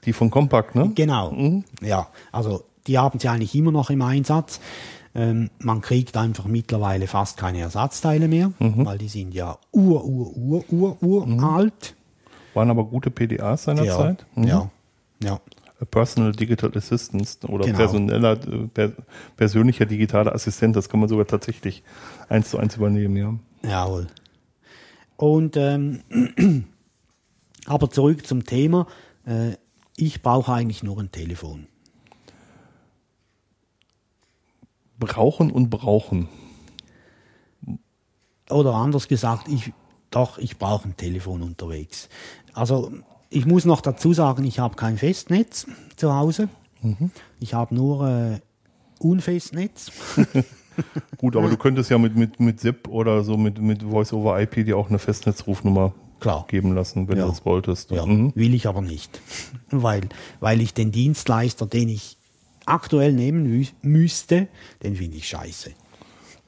die 0.06 0.14
von 0.14 0.30
Compact, 0.30 0.76
ne? 0.76 0.92
Genau. 0.96 1.32
Mhm. 1.32 1.64
Ja, 1.82 2.08
also 2.32 2.64
die 2.88 2.98
haben 2.98 3.20
sie 3.20 3.28
eigentlich 3.28 3.56
immer 3.56 3.72
noch 3.72 3.90
im 3.90 4.02
Einsatz. 4.02 4.60
Ähm, 5.14 5.50
man 5.60 5.82
kriegt 5.82 6.18
einfach 6.18 6.46
mittlerweile 6.46 7.08
fast 7.08 7.38
keine 7.38 7.60
Ersatzteile 7.60 8.28
mehr, 8.28 8.52
mhm. 8.60 8.86
weil 8.86 8.98
die 8.98 9.08
sind 9.08 9.34
ja 9.34 9.58
ur, 9.72 10.04
ur, 10.06 10.36
ur, 10.36 10.66
ur, 10.70 10.98
ur 11.02 11.26
mhm. 11.26 11.44
alt. 11.44 11.96
Waren 12.54 12.70
aber 12.70 12.84
gute 12.84 13.12
PDAs 13.12 13.64
seinerzeit. 13.64 14.26
Ja, 14.36 14.42
mhm. 14.42 14.48
ja, 14.48 14.70
ja. 15.24 15.40
Personal 15.92 16.32
Digital 16.32 16.72
Assistant 16.76 17.38
oder 17.48 17.66
genau. 17.66 17.78
personeller, 17.78 18.38
per, 18.74 18.94
persönlicher 19.36 19.86
digitaler 19.86 20.34
Assistent, 20.34 20.76
das 20.76 20.88
kann 20.88 21.02
man 21.02 21.10
sogar 21.10 21.28
tatsächlich 21.28 21.84
eins 22.30 22.50
zu 22.50 22.58
eins 22.58 22.78
übernehmen, 22.78 23.16
ja. 23.16 23.70
Jawohl. 23.70 24.08
Und 25.18 25.58
ähm, 25.58 26.02
aber 27.66 27.90
zurück 27.90 28.26
zum 28.26 28.46
Thema. 28.46 28.88
Äh, 29.26 29.54
ich 29.98 30.22
brauche 30.22 30.54
eigentlich 30.54 30.84
nur 30.84 31.00
ein 31.00 31.12
Telefon. 31.12 31.68
Brauchen 35.00 35.52
und 35.52 35.70
brauchen. 35.70 36.30
Oder 38.50 38.74
anders 38.76 39.08
gesagt, 39.08 39.48
ich 39.48 39.74
doch, 40.12 40.38
ich 40.38 40.58
brauche 40.58 40.88
ein 40.88 40.96
Telefon 40.96 41.42
unterwegs. 41.42 42.08
Also 42.54 42.92
ich 43.30 43.46
muss 43.46 43.66
noch 43.66 43.82
dazu 43.82 44.14
sagen, 44.14 44.46
ich 44.46 44.60
habe 44.60 44.76
kein 44.76 44.98
Festnetz 44.98 45.68
zu 45.98 46.16
Hause. 46.16 46.48
Mhm. 46.82 47.12
Ich 47.40 47.54
habe 47.54 47.76
nur 47.76 48.08
äh, 48.08 48.40
Unfestnetz. 49.00 49.92
Gut, 51.18 51.36
aber 51.36 51.50
du 51.50 51.58
könntest 51.58 51.90
ja 51.90 51.98
mit, 51.98 52.16
mit, 52.16 52.40
mit 52.40 52.60
ZIP 52.60 52.88
oder 52.88 53.24
so 53.24 53.36
mit, 53.38 53.60
mit 53.60 53.84
Voice-over-IP 53.84 54.66
dir 54.66 54.78
auch 54.78 54.90
eine 54.90 55.00
Festnetzrufnummer 55.00 55.94
Klar. 56.20 56.46
geben 56.48 56.74
lassen, 56.74 57.08
wenn 57.08 57.18
ja. 57.18 57.26
du 57.26 57.30
das 57.30 57.46
wolltest. 57.46 57.92
Ja, 57.92 58.06
mhm. 58.06 58.32
will 58.36 58.54
ich 58.54 58.68
aber 58.68 58.82
nicht. 58.82 59.22
Weil, 59.72 60.08
weil 60.40 60.62
ich 60.62 60.74
den 60.74 60.92
Dienstleister, 60.92 61.66
den 61.66 61.90
ich 61.90 62.18
aktuell 62.66 63.12
nehmen 63.14 63.44
mü 63.44 63.66
müsste, 63.82 64.48
den 64.84 64.96
finde 64.96 65.18
ich 65.18 65.28
scheiße. 65.28 65.72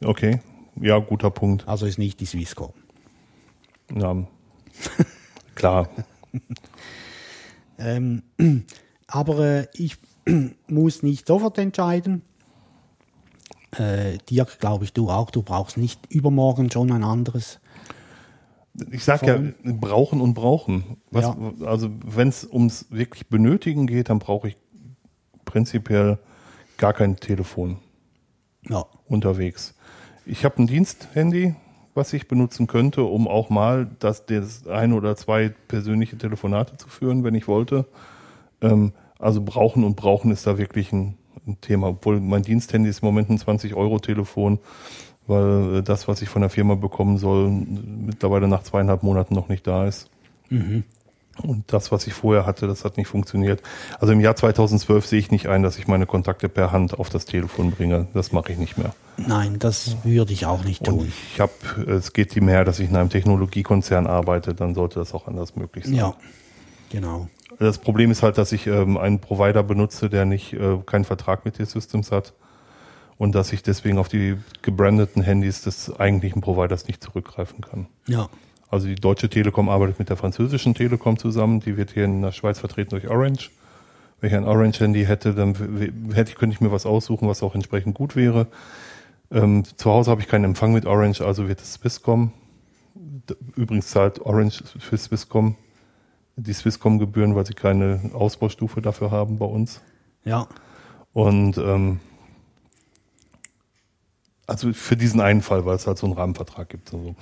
Okay, 0.04 0.40
ja, 0.80 1.00
guter 1.00 1.32
Punkt. 1.32 1.68
Also 1.68 1.86
ist 1.86 1.98
nicht 1.98 2.20
die 2.20 2.26
Swisscom. 2.26 2.72
Ja, 3.96 4.16
klar. 5.56 5.90
ähm, 7.78 8.24
aber 9.08 9.40
äh, 9.40 9.68
ich 9.74 9.98
muss 10.68 11.04
nicht 11.04 11.28
sofort 11.28 11.58
entscheiden. 11.58 12.22
Äh, 13.72 14.18
Dirk, 14.30 14.60
glaube 14.60 14.86
ich, 14.86 14.94
du 14.94 15.10
auch. 15.10 15.32
Du 15.32 15.42
brauchst 15.42 15.78
nicht 15.78 16.00
übermorgen 16.12 16.72
schon 16.72 16.92
ein 16.92 17.04
anderes. 17.04 17.60
Ich 18.92 19.04
sage 19.04 19.54
ja, 19.64 19.72
brauchen 19.74 20.22
und 20.22 20.34
brauchen. 20.34 20.98
Was, 21.10 21.26
ja. 21.26 21.36
Also 21.66 21.90
wenn 22.06 22.28
es 22.28 22.46
ums 22.46 22.86
wirklich 22.90 23.28
Benötigen 23.28 23.88
geht, 23.88 24.10
dann 24.10 24.20
brauche 24.20 24.50
ich 24.50 24.58
prinzipiell 25.46 26.20
gar 26.78 26.94
kein 26.94 27.16
Telefon 27.16 27.78
ja. 28.70 28.86
unterwegs. 29.08 29.74
Ich 30.26 30.46
habe 30.46 30.62
ein 30.62 30.68
Diensthandy, 30.68 31.56
was 31.96 32.14
ich 32.14 32.28
benutzen 32.28 32.68
könnte, 32.68 33.04
um 33.04 33.28
auch 33.28 33.50
mal 33.50 33.90
das, 34.00 34.26
das 34.26 34.68
ein 34.68 34.94
oder 34.94 35.16
zwei 35.16 35.50
persönliche 35.68 36.18
Telefonate 36.18 36.78
zu 36.78 36.88
führen, 36.90 37.24
wenn 37.24 37.34
ich 37.34 37.48
wollte. 37.48 37.86
Ähm, 38.62 38.94
also 39.18 39.42
brauchen 39.42 39.84
und 39.84 39.96
brauchen 39.96 40.32
ist 40.32 40.46
da 40.46 40.58
wirklich 40.58 40.92
ein, 40.92 41.18
ein 41.48 41.60
Thema. 41.62 41.88
Obwohl 41.90 42.20
mein 42.20 42.44
Diensthandy 42.44 42.90
ist 42.90 43.02
im 43.02 43.08
Moment 43.08 43.30
ein 43.30 43.40
20-Euro-Telefon, 43.40 44.60
weil 45.28 45.78
äh, 45.78 45.84
das, 45.84 46.08
was 46.08 46.22
ich 46.22 46.30
von 46.30 46.42
der 46.42 46.50
Firma 46.50 46.76
bekommen 46.76 47.18
soll, 47.18 47.50
mittlerweile 47.50 48.48
nach 48.48 48.64
zweieinhalb 48.64 49.04
Monaten 49.04 49.36
noch 49.36 49.50
nicht 49.50 49.68
da 49.68 49.86
ist. 49.86 50.10
Mhm. 50.50 50.84
Und 51.44 51.72
das, 51.72 51.92
was 51.92 52.08
ich 52.08 52.14
vorher 52.14 52.46
hatte, 52.46 52.68
das 52.68 52.84
hat 52.84 52.98
nicht 52.98 53.08
funktioniert. 53.08 53.62
Also 54.00 54.14
im 54.14 54.20
Jahr 54.20 54.36
2012 54.36 55.06
sehe 55.06 55.20
ich 55.20 55.30
nicht 55.30 55.48
ein, 55.48 55.62
dass 55.62 55.78
ich 55.78 55.88
meine 55.88 56.08
Kontakte 56.08 56.50
per 56.50 56.72
Hand 56.72 56.98
auf 56.98 57.10
das 57.10 57.26
Telefon 57.26 57.72
bringe. 57.72 58.08
Das 58.16 58.32
mache 58.32 58.54
ich 58.54 58.58
nicht 58.58 58.78
mehr. 58.78 58.94
Nein, 59.18 59.60
das 59.60 59.98
würde 60.04 60.34
ich 60.34 60.48
auch 60.48 60.64
nicht 60.64 60.84
tun. 60.84 61.00
Und 61.00 61.08
ich 61.34 61.40
habe, 61.40 61.52
es 61.88 62.14
geht 62.14 62.36
ihm 62.36 62.48
her, 62.48 62.66
dass 62.66 62.80
ich 62.80 62.90
in 62.90 62.96
einem 62.96 63.10
Technologiekonzern 63.10 64.08
arbeite, 64.08 64.56
dann 64.56 64.74
sollte 64.74 65.00
das 65.00 65.14
auch 65.14 65.28
anders 65.28 65.56
möglich 65.56 65.86
sein. 65.86 65.94
Ja, 65.94 66.16
genau. 66.90 67.28
Das 67.60 67.78
Problem 67.78 68.12
ist 68.12 68.24
halt, 68.24 68.38
dass 68.38 68.52
ich 68.52 68.68
ähm, 68.68 68.98
einen 68.98 69.20
Provider 69.20 69.64
benutze, 69.64 70.10
der 70.10 70.26
nicht 70.26 70.54
äh, 70.54 70.78
keinen 70.86 71.06
Vertrag 71.06 71.46
mit 71.46 71.56
T-Systems 71.56 72.12
hat 72.12 72.34
und 73.18 73.36
dass 73.36 73.52
ich 73.54 73.64
deswegen 73.64 73.98
auf 73.98 74.10
die 74.10 74.38
gebrandeten 74.62 75.22
Handys 75.22 75.62
des 75.62 75.98
eigentlichen 76.00 76.42
Providers 76.42 76.88
nicht 76.88 77.04
zurückgreifen 77.04 77.62
kann. 77.62 77.88
Ja. 78.08 78.30
Also 78.70 78.88
die 78.88 78.96
Deutsche 78.96 79.30
Telekom 79.30 79.70
arbeitet 79.70 80.00
mit 80.00 80.10
der 80.10 80.18
französischen 80.18 80.74
Telekom 80.74 81.18
zusammen. 81.18 81.62
Die 81.62 81.78
wird 81.78 81.92
hier 81.92 82.06
in 82.06 82.22
der 82.22 82.32
Schweiz 82.32 82.60
vertreten 82.60 82.92
durch 82.92 83.08
Orange. 83.08 83.52
Wenn 84.20 84.30
ich 84.30 84.36
ein 84.36 84.46
Orange-Handy 84.46 85.06
hätte, 85.06 85.34
dann 85.34 85.56
hätte 86.14 86.32
ich, 86.32 86.36
könnte 86.36 86.54
ich 86.56 86.62
mir 86.62 86.72
was 86.72 86.86
aussuchen, 86.86 87.28
was 87.28 87.44
auch 87.44 87.56
entsprechend 87.56 87.96
gut 87.96 88.16
wäre. 88.16 88.48
Ähm, 89.32 89.64
zu 89.64 89.92
Hause 89.92 90.12
habe 90.12 90.22
ich 90.22 90.28
keinen 90.28 90.46
Empfang 90.46 90.74
mit 90.74 90.86
Orange, 90.86 91.22
also 91.22 91.48
wird 91.48 91.62
es 91.62 91.74
Swisscom. 91.74 92.32
Übrigens 93.56 93.88
zahlt 93.88 94.20
Orange 94.22 94.64
für 94.80 94.98
Swisscom 94.98 95.56
die 96.38 96.54
Swisscom-Gebühren, 96.54 97.36
weil 97.36 97.46
sie 97.46 97.54
keine 97.54 98.00
Ausbaustufe 98.14 98.82
dafür 98.82 99.12
haben 99.12 99.38
bei 99.40 99.46
uns. 99.46 99.82
Ja. 100.24 100.48
Und 101.14 101.58
ähm, 101.58 102.00
also 104.48 104.74
für 104.74 104.98
diesen 104.98 105.22
einen 105.22 105.42
Fall, 105.42 105.66
weil 105.66 105.76
es 105.76 105.86
halt 105.86 105.98
so 105.98 106.08
einen 106.08 106.16
Rahmenvertrag 106.16 106.70
gibt. 106.70 106.94
Und 106.94 107.04
so. 107.04 107.16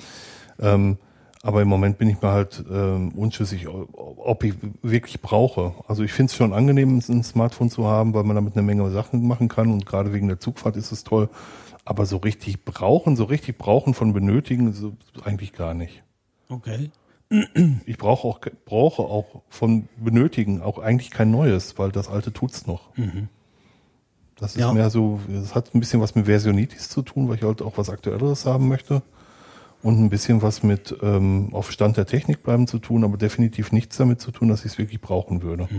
Ähm, 0.59 0.97
aber 1.45 1.61
im 1.61 1.67
Moment 1.67 1.99
bin 1.99 2.09
ich 2.09 2.21
mir 2.21 2.31
halt 2.31 2.63
ähm, 2.71 3.11
unschlüssig, 3.11 3.67
ob 3.67 4.43
ich 4.43 4.55
wirklich 4.81 5.21
brauche. 5.21 5.75
Also 5.87 6.03
ich 6.03 6.11
finde 6.11 6.31
es 6.31 6.35
schon 6.35 6.53
angenehm, 6.53 6.97
ein 6.97 7.23
Smartphone 7.23 7.69
zu 7.69 7.85
haben, 7.85 8.15
weil 8.15 8.23
man 8.23 8.35
damit 8.35 8.55
eine 8.55 8.63
Menge 8.65 8.89
Sachen 8.89 9.27
machen 9.27 9.47
kann 9.47 9.71
und 9.71 9.85
gerade 9.85 10.11
wegen 10.11 10.27
der 10.27 10.39
Zugfahrt 10.39 10.75
ist 10.75 10.91
es 10.91 11.03
toll. 11.03 11.29
Aber 11.83 12.07
so 12.07 12.17
richtig 12.17 12.65
brauchen, 12.65 13.15
so 13.15 13.25
richtig 13.25 13.59
brauchen 13.59 13.93
von 13.93 14.11
benötigen, 14.11 14.73
so, 14.73 14.93
eigentlich 15.23 15.53
gar 15.53 15.75
nicht. 15.75 16.01
Okay. 16.49 16.89
Ich 17.85 17.97
brauche 17.97 18.27
auch, 18.27 18.39
brauche 18.65 19.03
auch 19.03 19.43
von 19.49 19.87
benötigen 19.97 20.61
auch 20.61 20.79
eigentlich 20.79 21.11
kein 21.11 21.29
neues, 21.29 21.77
weil 21.77 21.91
das 21.91 22.07
alte 22.07 22.33
tut's 22.33 22.65
noch. 22.65 22.95
Mhm. 22.97 23.29
Das 24.37 24.55
ist 24.55 24.61
Ja. 24.61 24.73
mehr 24.73 24.89
so, 24.89 25.19
das 25.29 25.55
hat 25.55 25.73
ein 25.73 25.79
bisschen 25.79 26.01
was 26.01 26.13
mit 26.15 26.25
Versionitis 26.25 26.89
zu 26.89 27.01
tun, 27.01 27.29
weil 27.29 27.35
ich 27.37 27.43
halt 27.43 27.61
auch 27.61 27.77
was 27.77 27.89
Aktuelleres 27.89 28.45
haben 28.45 28.67
möchte. 28.67 29.01
Und 29.81 29.99
ein 30.03 30.09
bisschen 30.09 30.41
was 30.41 30.63
mit 30.63 30.95
ähm, 31.03 31.49
auf 31.53 31.71
Stand 31.71 31.95
der 31.97 32.07
Technik 32.07 32.41
bleiben 32.43 32.65
zu 32.67 32.79
tun, 32.79 33.03
aber 33.03 33.17
definitiv 33.17 33.71
nichts 33.71 33.97
damit 33.97 34.19
zu 34.19 34.31
tun, 34.31 34.49
dass 34.49 34.65
ich 34.65 34.71
es 34.73 34.77
wirklich 34.77 34.99
brauchen 34.99 35.43
würde. 35.43 35.69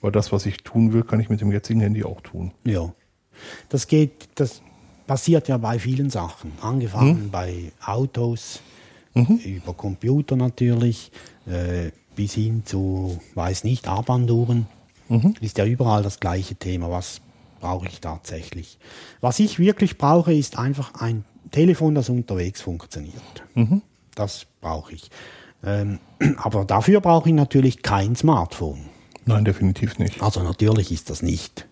Weil 0.00 0.12
das, 0.12 0.32
was 0.32 0.44
ich 0.44 0.58
tun 0.58 0.92
will, 0.92 1.02
kann 1.04 1.20
ich 1.20 1.28
mit 1.30 1.40
dem 1.40 1.52
jetzigen 1.52 1.80
Handy 1.80 2.04
auch 2.04 2.20
tun. 2.20 2.52
Ja. 2.64 2.92
Das 3.68 3.86
geht, 3.86 4.28
das 4.34 4.60
passiert 5.06 5.48
ja 5.48 5.56
bei 5.56 5.78
vielen 5.78 6.10
Sachen. 6.10 6.52
Angefangen 6.60 7.30
bei 7.30 7.72
Autos, 7.84 8.60
über 9.14 9.72
Computer 9.74 10.36
natürlich, 10.36 11.12
äh, 11.46 11.90
bis 12.16 12.34
hin 12.34 12.62
zu, 12.64 13.20
weiß 13.34 13.64
nicht, 13.64 13.88
Armbanduhren. 13.88 14.66
Ist 15.40 15.58
ja 15.58 15.64
überall 15.64 16.02
das 16.02 16.20
gleiche 16.20 16.54
Thema. 16.56 16.90
Was 16.90 17.20
brauche 17.60 17.86
ich 17.86 18.00
tatsächlich? 18.00 18.78
Was 19.20 19.38
ich 19.38 19.58
wirklich 19.58 19.98
brauche, 19.98 20.32
ist 20.34 20.58
einfach 20.58 20.94
ein 21.00 21.24
Telefon, 21.50 21.94
das 21.94 22.08
unterwegs 22.08 22.60
funktioniert. 22.60 23.14
Das 24.14 24.46
brauche 24.60 24.94
ich. 24.94 25.10
Ähm, 25.64 25.98
aber 26.36 26.64
dafür 26.64 27.00
brauche 27.00 27.28
ich 27.28 27.34
natürlich 27.34 27.82
kein 27.82 28.16
Smartphone. 28.16 28.86
Nein, 29.24 29.44
definitiv 29.44 29.98
nicht. 29.98 30.22
Also 30.22 30.42
natürlich 30.42 30.92
ist 30.92 31.10
das 31.10 31.22
nicht. 31.22 31.66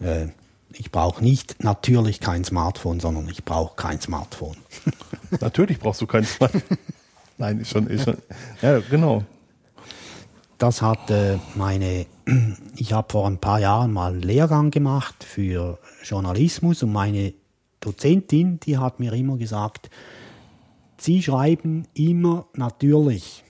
Äh, 0.00 0.28
ich 0.74 0.90
brauche 0.90 1.22
nicht 1.22 1.62
natürlich 1.62 2.20
kein 2.20 2.44
Smartphone, 2.44 3.00
sondern 3.00 3.28
ich 3.28 3.44
brauche 3.44 3.76
kein 3.76 4.00
Smartphone. 4.00 4.56
Natürlich 5.40 5.78
brauchst 5.78 6.00
du 6.00 6.06
kein 6.06 6.24
Smartphone. 6.24 6.78
Nein, 7.36 7.60
ist 7.60 7.70
schon, 7.70 7.86
ist 7.88 8.04
schon. 8.04 8.16
Ja, 8.62 8.80
genau. 8.80 9.22
Das 10.62 10.80
hat 10.80 11.10
äh, 11.10 11.38
meine, 11.56 12.06
ich 12.76 12.92
habe 12.92 13.10
vor 13.10 13.26
ein 13.26 13.38
paar 13.38 13.58
Jahren 13.58 13.92
mal 13.92 14.12
einen 14.12 14.22
Lehrgang 14.22 14.70
gemacht 14.70 15.24
für 15.24 15.80
Journalismus 16.04 16.84
und 16.84 16.92
meine 16.92 17.34
Dozentin, 17.80 18.60
die 18.60 18.78
hat 18.78 19.00
mir 19.00 19.12
immer 19.12 19.36
gesagt, 19.38 19.90
Sie 20.98 21.20
schreiben 21.20 21.88
immer 21.94 22.46
natürlich. 22.54 23.42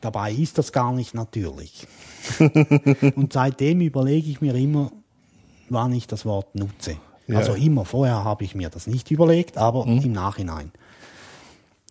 Dabei 0.00 0.32
ist 0.32 0.58
das 0.58 0.72
gar 0.72 0.92
nicht 0.92 1.14
natürlich. 1.14 1.86
und 3.14 3.32
seitdem 3.32 3.80
überlege 3.80 4.28
ich 4.28 4.40
mir 4.40 4.56
immer, 4.56 4.90
wann 5.68 5.92
ich 5.92 6.08
das 6.08 6.26
Wort 6.26 6.56
nutze. 6.56 6.96
Ja. 7.28 7.38
Also 7.38 7.52
immer 7.54 7.84
vorher 7.84 8.24
habe 8.24 8.42
ich 8.42 8.56
mir 8.56 8.68
das 8.68 8.88
nicht 8.88 9.12
überlegt, 9.12 9.58
aber 9.58 9.86
im 9.86 10.10
Nachhinein. 10.10 10.72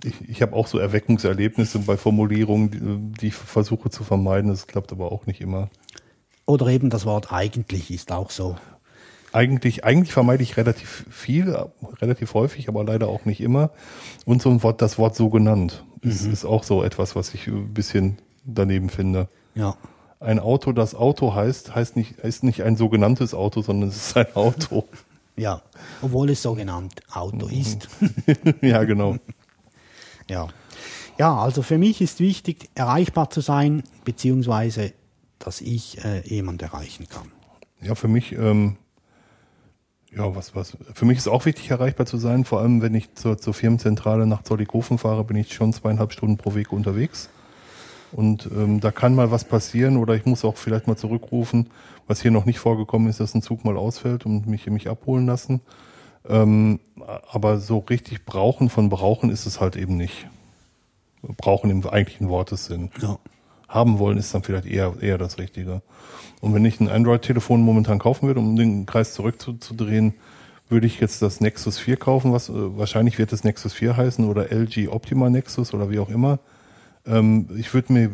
Ich, 0.04 0.30
ich 0.30 0.42
habe 0.42 0.56
auch 0.56 0.68
so 0.68 0.80
Erweckungserlebnisse 0.80 1.80
bei 1.80 1.98
Formulierungen, 1.98 2.72
die, 2.72 3.20
die 3.20 3.28
ich 3.28 3.36
versuche 3.36 3.90
zu 3.90 4.04
vermeiden. 4.04 4.50
Das 4.50 4.68
klappt 4.68 4.92
aber 4.92 5.12
auch 5.12 5.26
nicht 5.26 5.42
immer. 5.42 5.70
Oder 6.46 6.68
eben 6.68 6.90
das 6.90 7.06
Wort 7.06 7.32
eigentlich 7.32 7.92
ist 7.92 8.12
auch 8.12 8.30
so. 8.30 8.58
Eigentlich, 9.34 9.86
eigentlich 9.86 10.12
vermeide 10.12 10.44
ich 10.44 10.58
relativ 10.58 11.06
viel, 11.10 11.56
relativ 12.02 12.34
häufig, 12.34 12.68
aber 12.68 12.84
leider 12.84 13.08
auch 13.08 13.24
nicht 13.26 13.40
immer. 13.40 13.72
Und 14.26 14.42
so 14.42 14.50
ein 14.50 14.62
Wort, 14.62 14.82
das 14.82 14.98
Wort 14.98 15.16
so 15.16 15.30
genannt, 15.30 15.86
ist, 16.02 16.26
ist 16.26 16.44
auch 16.44 16.64
so 16.64 16.84
etwas, 16.84 17.16
was 17.16 17.34
ich 17.34 17.48
ein 17.48 17.74
bisschen 17.74 18.18
daneben 18.44 18.90
finde. 18.90 19.30
Ja. 19.56 19.78
Ein 20.20 20.40
Auto, 20.40 20.74
das 20.74 20.94
Auto 20.94 21.34
heißt, 21.34 21.74
heißt 21.74 21.96
nicht, 21.96 22.20
ist 22.20 22.44
nicht 22.44 22.64
ein 22.64 22.76
sogenanntes 22.76 23.34
Auto, 23.34 23.62
sondern 23.62 23.90
es 23.90 23.96
ist 23.98 24.18
ein 24.18 24.36
Auto. 24.36 24.86
Ja, 25.38 25.62
obwohl 26.02 26.30
es 26.30 26.42
so 26.42 26.54
genannt 26.54 27.02
Auto 27.10 27.48
ist. 27.48 27.88
ja, 28.62 28.84
genau. 28.84 29.16
Ja. 30.32 30.48
ja, 31.20 31.36
also 31.36 31.62
für 31.62 31.78
mich 31.78 32.02
ist 32.02 32.20
wichtig, 32.20 32.70
erreichbar 32.74 33.30
zu 33.30 33.42
sein, 33.42 33.84
beziehungsweise, 34.06 34.94
dass 35.40 35.62
ich 35.62 36.04
äh, 36.04 36.22
jemand 36.26 36.62
erreichen 36.62 37.08
kann. 37.10 37.32
Ja, 37.82 37.96
für 37.96 38.08
mich, 38.08 38.32
ähm, 38.32 38.78
ja, 40.16 40.36
was, 40.36 40.56
was, 40.56 40.78
für 40.94 41.06
mich 41.06 41.18
ist 41.18 41.28
auch 41.28 41.46
wichtig, 41.46 41.70
erreichbar 41.70 42.06
zu 42.06 42.18
sein. 42.18 42.46
Vor 42.46 42.62
allem, 42.62 42.82
wenn 42.82 42.96
ich 42.96 43.14
zur, 43.16 43.38
zur 43.38 43.54
Firmenzentrale 43.54 44.26
nach 44.26 44.44
Zollikofen 44.44 44.98
fahre, 44.98 45.24
bin 45.24 45.38
ich 45.38 45.54
schon 45.54 45.74
zweieinhalb 45.74 46.14
Stunden 46.14 46.38
pro 46.38 46.56
Weg 46.56 46.72
unterwegs. 46.72 47.30
Und 48.12 48.50
ähm, 48.54 48.80
da 48.82 48.92
kann 48.92 49.16
mal 49.16 49.32
was 49.32 49.46
passieren 49.46 49.98
oder 49.98 50.16
ich 50.16 50.26
muss 50.26 50.44
auch 50.44 50.58
vielleicht 50.58 50.88
mal 50.88 50.98
zurückrufen, 50.98 51.70
was 52.08 52.22
hier 52.22 52.32
noch 52.32 52.46
nicht 52.46 52.60
vorgekommen 52.60 53.10
ist, 53.10 53.20
dass 53.20 53.34
ein 53.34 53.42
Zug 53.42 53.64
mal 53.64 53.78
ausfällt 53.78 54.26
und 54.26 54.48
mich, 54.48 54.68
mich 54.68 54.90
abholen 54.90 55.26
lassen. 55.26 55.62
Ähm, 56.28 56.80
aber 57.32 57.60
so 57.60 57.80
richtig 57.80 58.26
brauchen 58.26 58.70
von 58.70 58.90
brauchen 58.90 59.30
ist 59.30 59.46
es 59.46 59.60
halt 59.60 59.76
eben 59.76 59.98
nicht. 59.98 60.28
Brauchen 61.38 61.70
im 61.70 61.86
eigentlichen 61.88 62.30
Wortessinn 62.30 62.92
Ja. 63.02 63.18
haben 63.68 64.00
wollen, 64.00 64.18
ist 64.18 64.34
dann 64.34 64.44
vielleicht 64.44 64.66
eher, 64.66 64.96
eher 65.02 65.18
das 65.18 65.38
Richtige. 65.38 65.82
Und 66.42 66.54
wenn 66.54 66.66
ich 66.66 66.80
ein 66.80 66.90
Android-Telefon 66.90 67.62
momentan 67.62 68.00
kaufen 68.00 68.28
würde, 68.28 68.40
um 68.40 68.56
den 68.56 68.86
Kreis 68.86 69.14
zurückzudrehen, 69.14 70.16
würde 70.70 70.88
ich 70.88 71.00
jetzt 71.00 71.22
das 71.22 71.42
Nexus 71.42 71.78
4 71.78 71.98
kaufen, 71.98 72.32
was 72.34 72.50
äh, 72.50 72.54
wahrscheinlich 72.56 73.18
wird 73.20 73.32
das 73.32 73.44
Nexus 73.44 73.74
4 73.74 73.98
heißen 73.98 74.26
oder 74.28 74.52
LG 74.52 74.88
Optima 74.90 75.30
Nexus 75.30 75.74
oder 75.74 75.90
wie 75.90 76.00
auch 76.00 76.10
immer. 76.10 76.40
Ähm, 77.06 77.50
ich 77.58 77.74
würde 77.74 77.94
mir 77.94 78.10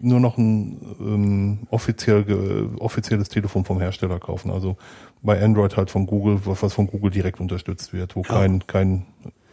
nur 0.00 0.20
noch 0.20 0.38
ein 0.38 0.76
ähm, 1.00 1.58
offiziell, 1.70 2.68
offizielles 2.78 3.28
Telefon 3.28 3.64
vom 3.64 3.80
Hersteller 3.80 4.18
kaufen. 4.18 4.50
Also 4.50 4.76
bei 5.22 5.42
Android 5.42 5.76
halt 5.76 5.90
von 5.90 6.06
Google, 6.06 6.40
was 6.44 6.72
von 6.72 6.86
Google 6.86 7.10
direkt 7.10 7.40
unterstützt 7.40 7.92
wird, 7.92 8.14
wo 8.16 8.20
Ja. 8.22 8.28
kein, 8.28 8.66
kein 8.66 9.06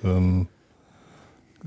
ähm, 0.04 0.48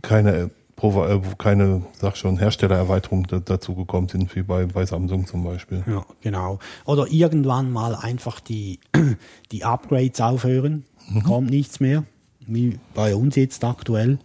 keine 0.03 0.33
äh, 0.37 0.49
Provi- 0.77 1.09
äh, 1.09 1.25
wo 1.25 1.35
keine, 1.35 1.83
sag 2.01 2.17
schon, 2.17 2.39
Herstellererweiterung 2.39 3.27
da, 3.27 3.41
dazu 3.41 3.75
gekommen 3.75 4.09
sind, 4.09 4.35
wie 4.37 4.43
bei, 4.43 4.67
bei 4.67 4.87
Samsung 4.87 5.27
zum 5.27 5.43
Beispiel. 5.43 5.83
Ja, 5.89 6.05
genau. 6.21 6.61
Oder 6.85 7.09
irgendwann 7.11 7.73
mal 7.73 7.97
einfach 7.97 8.39
die, 8.39 8.79
die 9.53 9.65
Upgrades 9.65 10.21
aufhören, 10.21 10.85
kommt 11.25 11.51
nichts 11.51 11.81
mehr, 11.81 12.05
wie 12.47 12.79
bei 12.95 13.17
uns 13.17 13.35
jetzt 13.35 13.65
aktuell. 13.65 14.19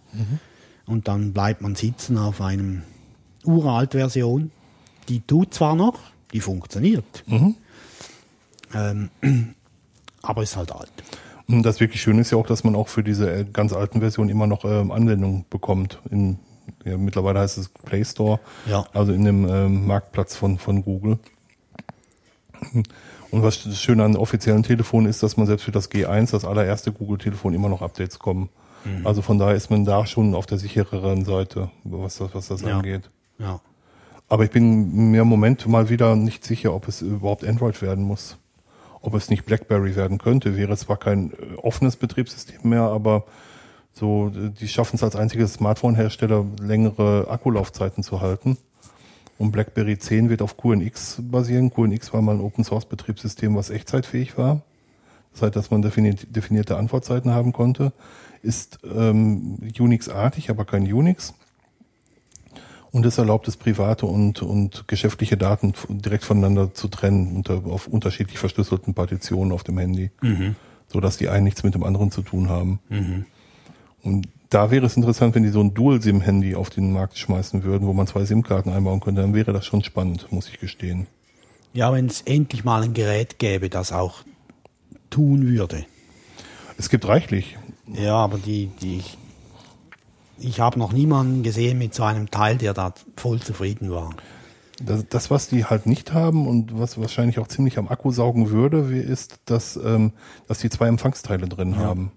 Und 0.86 1.08
dann 1.08 1.32
bleibt 1.32 1.60
man 1.60 1.74
sitzen 1.74 2.18
auf 2.18 2.40
einem 2.40 2.82
Uralt-Version. 3.44 4.50
Die 5.08 5.20
tut 5.20 5.52
zwar 5.54 5.74
noch, 5.76 5.98
die 6.32 6.40
funktioniert, 6.40 7.04
ähm, 8.74 9.10
aber 10.22 10.42
ist 10.42 10.56
halt 10.56 10.72
alt. 10.72 10.90
Und 11.46 11.62
das 11.62 11.78
wirklich 11.80 12.00
Schöne 12.00 12.22
ist 12.22 12.30
ja 12.30 12.38
auch, 12.38 12.46
dass 12.46 12.64
man 12.64 12.74
auch 12.74 12.88
für 12.88 13.02
diese 13.04 13.30
äh, 13.30 13.44
ganz 13.44 13.72
alten 13.74 14.00
Versionen 14.00 14.30
immer 14.30 14.46
noch 14.46 14.64
ähm, 14.64 14.90
Anwendungen 14.90 15.44
bekommt. 15.50 16.00
In, 16.10 16.38
ja, 16.86 16.96
mittlerweile 16.96 17.40
heißt 17.40 17.58
es 17.58 17.68
Play 17.68 18.02
Store, 18.04 18.40
Ja. 18.66 18.86
also 18.94 19.12
in 19.12 19.24
dem 19.26 19.46
ähm, 19.46 19.86
Marktplatz 19.86 20.34
von, 20.36 20.58
von 20.58 20.82
Google. 20.82 21.18
Und 23.30 23.42
was 23.42 23.62
das 23.64 23.80
Schöne 23.82 24.04
an 24.04 24.16
offiziellen 24.16 24.62
Telefonen 24.62 25.06
ist, 25.08 25.22
dass 25.22 25.36
man 25.36 25.46
selbst 25.46 25.64
für 25.64 25.72
das 25.72 25.90
G1, 25.90 26.30
das 26.30 26.46
allererste 26.46 26.92
Google-Telefon, 26.92 27.52
immer 27.52 27.68
noch 27.68 27.82
Updates 27.82 28.18
kommen. 28.18 28.48
Also 29.02 29.22
von 29.22 29.38
daher 29.38 29.54
ist 29.54 29.70
man 29.70 29.84
da 29.86 30.04
schon 30.06 30.34
auf 30.34 30.44
der 30.44 30.58
sichereren 30.58 31.24
Seite, 31.24 31.70
was 31.84 32.16
das, 32.18 32.34
was 32.34 32.48
das 32.48 32.60
Ja. 32.62 32.76
angeht. 32.78 33.10
Ja. 33.38 33.60
Aber 34.28 34.44
ich 34.44 34.50
bin 34.50 35.10
mir 35.10 35.22
im 35.22 35.28
Moment 35.28 35.66
mal 35.66 35.88
wieder 35.88 36.16
nicht 36.16 36.44
sicher, 36.44 36.74
ob 36.74 36.88
es 36.88 37.02
überhaupt 37.02 37.44
Android 37.44 37.80
werden 37.82 38.04
muss. 38.04 38.38
Ob 39.00 39.14
es 39.14 39.28
nicht 39.28 39.44
BlackBerry 39.44 39.96
werden 39.96 40.18
könnte. 40.18 40.56
Wäre 40.56 40.76
zwar 40.76 40.96
kein 40.96 41.32
äh, 41.32 41.56
offenes 41.56 41.96
Betriebssystem 41.96 42.68
mehr, 42.68 42.82
aber 42.82 43.24
so, 43.92 44.32
äh, 44.34 44.50
die 44.50 44.68
schaffen 44.68 44.96
es 44.96 45.02
als 45.02 45.14
einziges 45.14 45.54
Smartphone-Hersteller, 45.54 46.44
längere 46.60 47.28
Akkulaufzeiten 47.28 48.02
zu 48.02 48.20
halten. 48.20 48.56
Und 49.38 49.52
BlackBerry 49.52 49.98
10 49.98 50.30
wird 50.30 50.42
auf 50.42 50.56
QNX 50.56 51.18
basieren. 51.20 51.70
QNX 51.70 52.12
war 52.12 52.22
mal 52.22 52.36
ein 52.36 52.40
Open-Source-Betriebssystem, 52.40 53.54
was 53.56 53.70
echtzeitfähig 53.70 54.38
war. 54.38 54.62
Das 55.32 55.42
heißt, 55.42 55.56
dass 55.56 55.70
man 55.70 55.82
definiert, 55.82 56.34
definierte 56.34 56.76
Antwortzeiten 56.76 57.32
haben 57.32 57.52
konnte. 57.52 57.92
Ist 58.42 58.78
ähm, 58.84 59.58
Unix-artig, 59.78 60.50
aber 60.50 60.64
kein 60.64 60.90
Unix. 60.90 61.34
Und 62.94 63.04
es 63.04 63.18
erlaubt 63.18 63.48
es, 63.48 63.56
private 63.56 64.06
und, 64.06 64.40
und 64.40 64.86
geschäftliche 64.86 65.36
Daten 65.36 65.74
direkt 65.88 66.22
voneinander 66.22 66.74
zu 66.74 66.86
trennen, 66.86 67.34
unter, 67.34 67.66
auf 67.66 67.88
unterschiedlich 67.88 68.38
verschlüsselten 68.38 68.94
Partitionen 68.94 69.50
auf 69.50 69.64
dem 69.64 69.78
Handy. 69.78 70.12
So 70.86 71.00
dass 71.00 71.16
die 71.16 71.28
einen 71.28 71.42
nichts 71.42 71.64
mit 71.64 71.74
dem 71.74 71.82
anderen 71.82 72.12
zu 72.12 72.22
tun 72.22 72.48
haben. 72.48 72.78
Und 74.04 74.28
da 74.48 74.70
wäre 74.70 74.86
es 74.86 74.96
interessant, 74.96 75.34
wenn 75.34 75.42
die 75.42 75.48
so 75.48 75.60
ein 75.60 75.74
Dual-SIM-Handy 75.74 76.54
auf 76.54 76.70
den 76.70 76.92
Markt 76.92 77.18
schmeißen 77.18 77.64
würden, 77.64 77.88
wo 77.88 77.92
man 77.94 78.06
zwei 78.06 78.24
SIM-Karten 78.24 78.70
einbauen 78.70 79.00
könnte, 79.00 79.22
dann 79.22 79.34
wäre 79.34 79.52
das 79.52 79.66
schon 79.66 79.82
spannend, 79.82 80.30
muss 80.30 80.48
ich 80.48 80.60
gestehen. 80.60 81.08
Ja, 81.72 81.92
wenn 81.92 82.06
es 82.06 82.22
endlich 82.22 82.62
mal 82.62 82.84
ein 82.84 82.94
Gerät 82.94 83.40
gäbe, 83.40 83.70
das 83.70 83.90
auch 83.90 84.22
tun 85.10 85.48
würde. 85.48 85.84
Es 86.78 86.90
gibt 86.90 87.08
reichlich. 87.08 87.58
Ja, 87.92 88.14
aber 88.14 88.38
die, 88.38 88.68
die 88.80 88.98
ich, 88.98 89.18
ich 90.38 90.60
habe 90.60 90.78
noch 90.78 90.92
niemanden 90.92 91.42
gesehen 91.42 91.78
mit 91.78 91.94
so 91.94 92.02
einem 92.04 92.30
Teil, 92.30 92.56
der 92.58 92.74
da 92.74 92.94
voll 93.16 93.40
zufrieden 93.40 93.90
war. 93.90 94.10
Das, 94.84 95.04
das, 95.08 95.30
was 95.30 95.48
die 95.48 95.64
halt 95.64 95.86
nicht 95.86 96.12
haben 96.12 96.48
und 96.48 96.78
was 96.78 96.98
wahrscheinlich 96.98 97.38
auch 97.38 97.46
ziemlich 97.46 97.78
am 97.78 97.88
Akku 97.88 98.10
saugen 98.10 98.50
würde, 98.50 98.78
ist, 98.98 99.38
dass, 99.44 99.76
ähm, 99.76 100.12
dass 100.48 100.58
die 100.58 100.68
zwei 100.70 100.88
Empfangsteile 100.88 101.48
drin 101.48 101.72
Ja. 101.72 101.78
haben. 101.78 102.10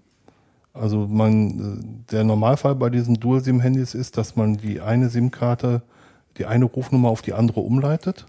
Also 0.74 1.06
man, 1.08 1.80
äh, 2.08 2.12
der 2.12 2.24
Normalfall 2.24 2.74
bei 2.74 2.90
diesen 2.90 3.14
Dual-SIM-Handys 3.14 3.94
ist, 3.94 4.16
dass 4.16 4.36
man 4.36 4.56
die 4.56 4.80
eine 4.80 5.08
SIM-Karte, 5.08 5.82
die 6.36 6.46
eine 6.46 6.64
Rufnummer 6.64 7.08
auf 7.08 7.22
die 7.22 7.32
andere 7.32 7.60
umleitet, 7.60 8.26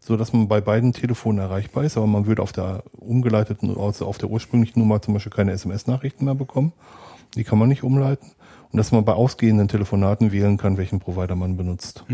so 0.00 0.16
dass 0.16 0.32
man 0.32 0.48
bei 0.48 0.60
beiden 0.60 0.92
Telefonen 0.92 1.38
erreichbar 1.38 1.84
ist, 1.84 1.96
aber 1.96 2.06
man 2.06 2.26
würde 2.26 2.42
auf 2.42 2.52
der 2.52 2.82
umgeleiteten, 2.98 3.76
also 3.78 4.06
auf 4.06 4.18
der 4.18 4.30
ursprünglichen 4.30 4.80
Nummer 4.80 5.00
zum 5.00 5.14
Beispiel 5.14 5.32
keine 5.32 5.52
SMS-Nachrichten 5.52 6.24
mehr 6.26 6.34
bekommen. 6.34 6.72
Die 7.36 7.44
kann 7.44 7.58
man 7.58 7.68
nicht 7.68 7.82
umleiten. 7.82 8.32
Und 8.72 8.78
dass 8.78 8.90
man 8.92 9.04
bei 9.04 9.12
ausgehenden 9.12 9.68
Telefonaten 9.68 10.32
wählen 10.32 10.56
kann, 10.56 10.76
welchen 10.78 10.98
Provider 10.98 11.36
man 11.36 11.56
benutzt. 11.56 12.04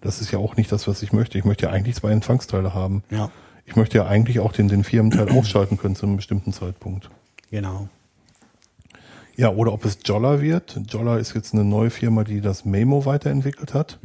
Das 0.00 0.20
ist 0.20 0.30
ja 0.30 0.38
auch 0.38 0.56
nicht 0.56 0.70
das, 0.70 0.86
was 0.86 1.02
ich 1.02 1.12
möchte. 1.12 1.36
Ich 1.38 1.44
möchte 1.44 1.66
ja 1.66 1.72
eigentlich 1.72 1.96
zwei 1.96 2.12
Empfangsteile 2.12 2.74
haben. 2.74 3.02
Ja, 3.10 3.30
Ich 3.66 3.74
möchte 3.76 3.96
ja 3.98 4.06
eigentlich 4.06 4.38
auch 4.40 4.52
den, 4.52 4.68
den 4.68 4.84
Firmenteil 4.84 5.30
ausschalten 5.30 5.76
können 5.78 5.96
zu 5.96 6.06
einem 6.06 6.16
bestimmten 6.16 6.52
Zeitpunkt. 6.52 7.10
genau. 7.50 7.88
Ja, 9.36 9.48
oder 9.50 9.72
ob 9.72 9.84
es 9.84 9.98
Jolla 10.04 10.40
wird. 10.40 10.80
Jolla 10.88 11.16
ist 11.16 11.34
jetzt 11.34 11.54
eine 11.54 11.64
neue 11.64 11.90
Firma, 11.90 12.22
die 12.22 12.40
das 12.40 12.64
Memo 12.64 13.04
weiterentwickelt 13.04 13.74
hat. 13.74 13.98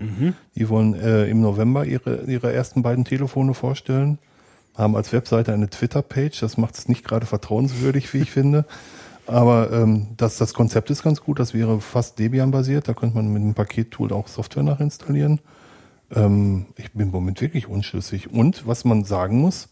Die 0.55 0.69
wollen 0.69 0.95
äh, 0.95 1.25
im 1.25 1.41
November 1.41 1.85
ihre, 1.85 2.23
ihre 2.23 2.51
ersten 2.51 2.81
beiden 2.81 3.05
Telefone 3.05 3.53
vorstellen. 3.53 4.17
Haben 4.75 4.95
als 4.95 5.13
Webseite 5.13 5.53
eine 5.53 5.69
Twitter-Page. 5.69 6.39
Das 6.39 6.57
macht 6.57 6.79
es 6.79 6.87
nicht 6.87 7.03
gerade 7.05 7.27
vertrauenswürdig, 7.27 8.11
wie 8.15 8.19
ich 8.21 8.31
finde. 8.31 8.65
Aber 9.29 9.71
ähm, 9.71 10.07
das, 10.17 10.37
das 10.37 10.55
Konzept 10.55 10.89
ist 10.89 11.03
ganz 11.03 11.21
gut. 11.21 11.37
Das 11.39 11.53
wäre 11.53 11.81
fast 11.81 12.17
Debian-basiert. 12.17 12.87
Da 12.87 12.95
könnte 12.95 13.15
man 13.15 13.31
mit 13.31 13.43
einem 13.43 13.53
Pakettool 13.53 14.11
auch 14.11 14.27
Software 14.27 14.63
nachinstallieren. 14.63 15.39
Ähm, 16.11 16.65
ich 16.77 16.91
bin 16.93 17.07
im 17.07 17.11
Moment 17.11 17.39
wirklich 17.39 17.67
unschlüssig. 17.67 18.31
Und 18.31 18.65
was 18.65 18.85
man 18.85 19.03
sagen 19.03 19.39
muss, 19.39 19.69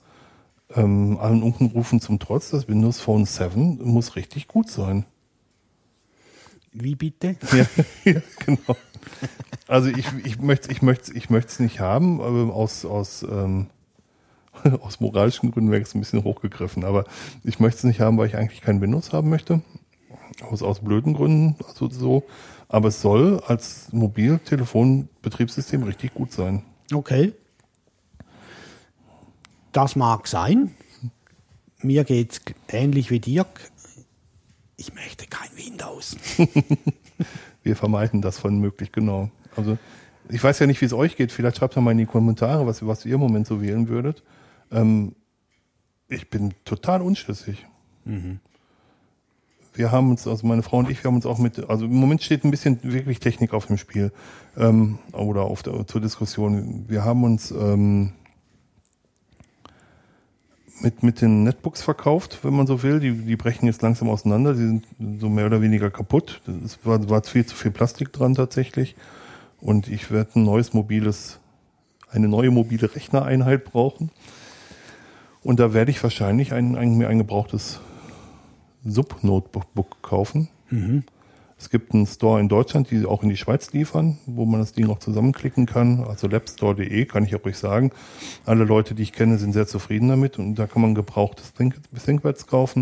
ähm, 0.75 1.17
allen 1.19 1.41
Unkenrufen 1.41 1.99
zum 2.01 2.19
Trotz, 2.19 2.51
das 2.51 2.67
Windows 2.67 2.99
Phone 2.99 3.25
7 3.25 3.79
muss 3.83 4.15
richtig 4.15 4.47
gut 4.47 4.69
sein. 4.69 5.05
Wie 6.71 6.93
bitte? 6.93 7.35
Ja, 7.51 7.65
ja 8.11 8.21
genau. 8.45 8.77
Also 9.67 9.89
ich, 9.89 10.05
ich 10.23 10.39
möchte 10.39 10.71
ich 10.71 10.83
möchte 10.83 11.13
ich 11.13 11.29
es 11.31 11.59
nicht 11.59 11.79
haben, 11.79 12.21
aber 12.21 12.53
aus 12.53 12.85
aus 12.85 13.23
ähm, 13.23 13.67
aus 14.81 14.99
moralischen 14.99 15.51
Gründen 15.51 15.71
wäre 15.71 15.81
es 15.81 15.95
ein 15.95 15.99
bisschen 15.99 16.23
hochgegriffen, 16.23 16.83
aber 16.83 17.05
ich 17.43 17.59
möchte 17.59 17.79
es 17.79 17.83
nicht 17.83 17.99
haben, 17.99 18.17
weil 18.17 18.27
ich 18.27 18.35
eigentlich 18.35 18.61
kein 18.61 18.81
Windows 18.81 19.13
haben 19.13 19.29
möchte. 19.29 19.61
Aus 20.41 20.61
aus 20.61 20.81
blöden 20.81 21.13
Gründen, 21.13 21.55
also 21.67 21.89
so, 21.89 22.23
aber 22.69 22.89
es 22.89 23.01
soll 23.01 23.41
als 23.47 23.91
Mobiltelefonbetriebssystem 23.91 25.83
richtig 25.83 26.13
gut 26.13 26.31
sein. 26.31 26.63
Okay. 26.93 27.33
Das 29.71 29.95
mag 29.95 30.27
sein. 30.27 30.75
Mir 31.81 32.03
geht's 32.03 32.41
ähnlich 32.69 33.09
wie 33.11 33.19
Dirk. 33.19 33.71
Ich 34.75 34.93
möchte 34.93 35.27
kein 35.27 35.49
Windows. 35.55 36.17
Wir 37.63 37.75
vermeiden 37.75 38.21
das 38.21 38.37
von 38.37 38.59
möglich, 38.59 38.91
genau. 38.91 39.29
Also 39.55 39.77
ich 40.29 40.43
weiß 40.43 40.59
ja 40.59 40.67
nicht, 40.67 40.81
wie 40.81 40.85
es 40.85 40.93
euch 40.93 41.15
geht. 41.15 41.31
Vielleicht 41.31 41.57
schreibt 41.57 41.75
doch 41.75 41.81
mal 41.81 41.91
in 41.91 41.97
die 41.97 42.05
Kommentare, 42.05 42.65
was, 42.67 42.85
was 42.85 43.05
ihr 43.05 43.15
im 43.15 43.19
Moment 43.19 43.47
so 43.47 43.61
wählen 43.61 43.87
würdet. 43.87 44.23
Ähm, 44.71 45.15
ich 46.09 46.29
bin 46.29 46.53
total 46.65 47.01
unschlüssig. 47.01 47.65
Wir 49.73 49.91
haben 49.91 50.09
uns, 50.09 50.27
also 50.27 50.47
meine 50.47 50.63
Frau 50.63 50.77
und 50.77 50.89
ich, 50.89 51.03
wir 51.03 51.09
haben 51.09 51.15
uns 51.15 51.25
auch 51.25 51.37
mit, 51.37 51.69
also 51.69 51.85
im 51.85 51.93
Moment 51.93 52.23
steht 52.23 52.43
ein 52.43 52.51
bisschen 52.51 52.79
wirklich 52.81 53.19
Technik 53.19 53.53
auf 53.53 53.67
dem 53.67 53.77
Spiel 53.77 54.11
ähm, 54.57 54.97
oder 55.11 55.43
auf 55.43 55.61
der, 55.61 55.85
zur 55.85 56.01
Diskussion. 56.01 56.85
Wir 56.87 57.05
haben 57.05 57.23
uns 57.23 57.51
ähm, 57.51 58.13
mit, 60.81 61.03
mit 61.03 61.21
den 61.21 61.43
Netbooks 61.43 61.81
verkauft, 61.81 62.39
wenn 62.43 62.55
man 62.55 62.67
so 62.67 62.83
will. 62.83 62.99
Die, 62.99 63.11
die 63.11 63.35
brechen 63.35 63.65
jetzt 63.65 63.81
langsam 63.81 64.09
auseinander. 64.09 64.53
Die 64.53 64.59
sind 64.59 64.85
so 65.19 65.29
mehr 65.29 65.45
oder 65.45 65.61
weniger 65.61 65.89
kaputt. 65.89 66.41
Es 66.65 66.79
war, 66.83 67.09
war 67.09 67.23
viel 67.23 67.45
zu 67.45 67.55
viel 67.55 67.71
Plastik 67.71 68.13
dran 68.13 68.35
tatsächlich. 68.35 68.95
Und 69.59 69.87
ich 69.87 70.11
werde 70.11 70.39
ein 70.39 70.43
neues 70.43 70.73
mobiles, 70.73 71.39
eine 72.09 72.27
neue 72.27 72.51
mobile 72.51 72.93
Rechnereinheit 72.93 73.65
brauchen. 73.65 74.11
Und 75.47 75.61
da 75.61 75.73
werde 75.73 75.91
ich 75.91 76.03
wahrscheinlich 76.03 76.51
ein, 76.51 76.75
ein, 76.75 76.97
mir 76.97 77.07
ein 77.07 77.19
gebrauchtes 77.19 77.79
Sub-Notebook 78.83 80.01
kaufen. 80.01 80.49
Es 81.57 81.69
gibt 81.69 81.93
einen 81.93 82.05
Store 82.05 82.39
in 82.41 82.49
Deutschland, 82.49 82.91
die 82.91 83.05
auch 83.05 83.23
in 83.23 83.29
die 83.29 83.37
Schweiz 83.37 83.71
liefern, 83.71 84.17
wo 84.25 84.45
man 84.45 84.59
das 84.59 84.73
Ding 84.73 84.89
auch 84.89 84.99
zusammenklicken 84.99 85.65
kann. 85.65 86.03
Also 86.03 86.27
labstore.de 86.27 87.05
kann 87.05 87.23
ich 87.23 87.33
auch 87.35 87.45
ruhig 87.45 87.57
sagen. 87.57 87.91
Alle 88.45 88.65
Leute, 88.65 88.93
die 88.93 89.03
ich 89.03 89.13
kenne, 89.13 89.37
sind 89.37 89.53
sehr 89.53 89.67
zufrieden 89.67 90.09
damit 90.09 90.37
und 90.37 90.55
da 90.55 90.67
kann 90.67 90.81
man 90.81 90.95
gebrauchtes 90.95 91.53
Think 91.53 91.75
ThinkPads 92.03 92.47
kaufen. 92.47 92.81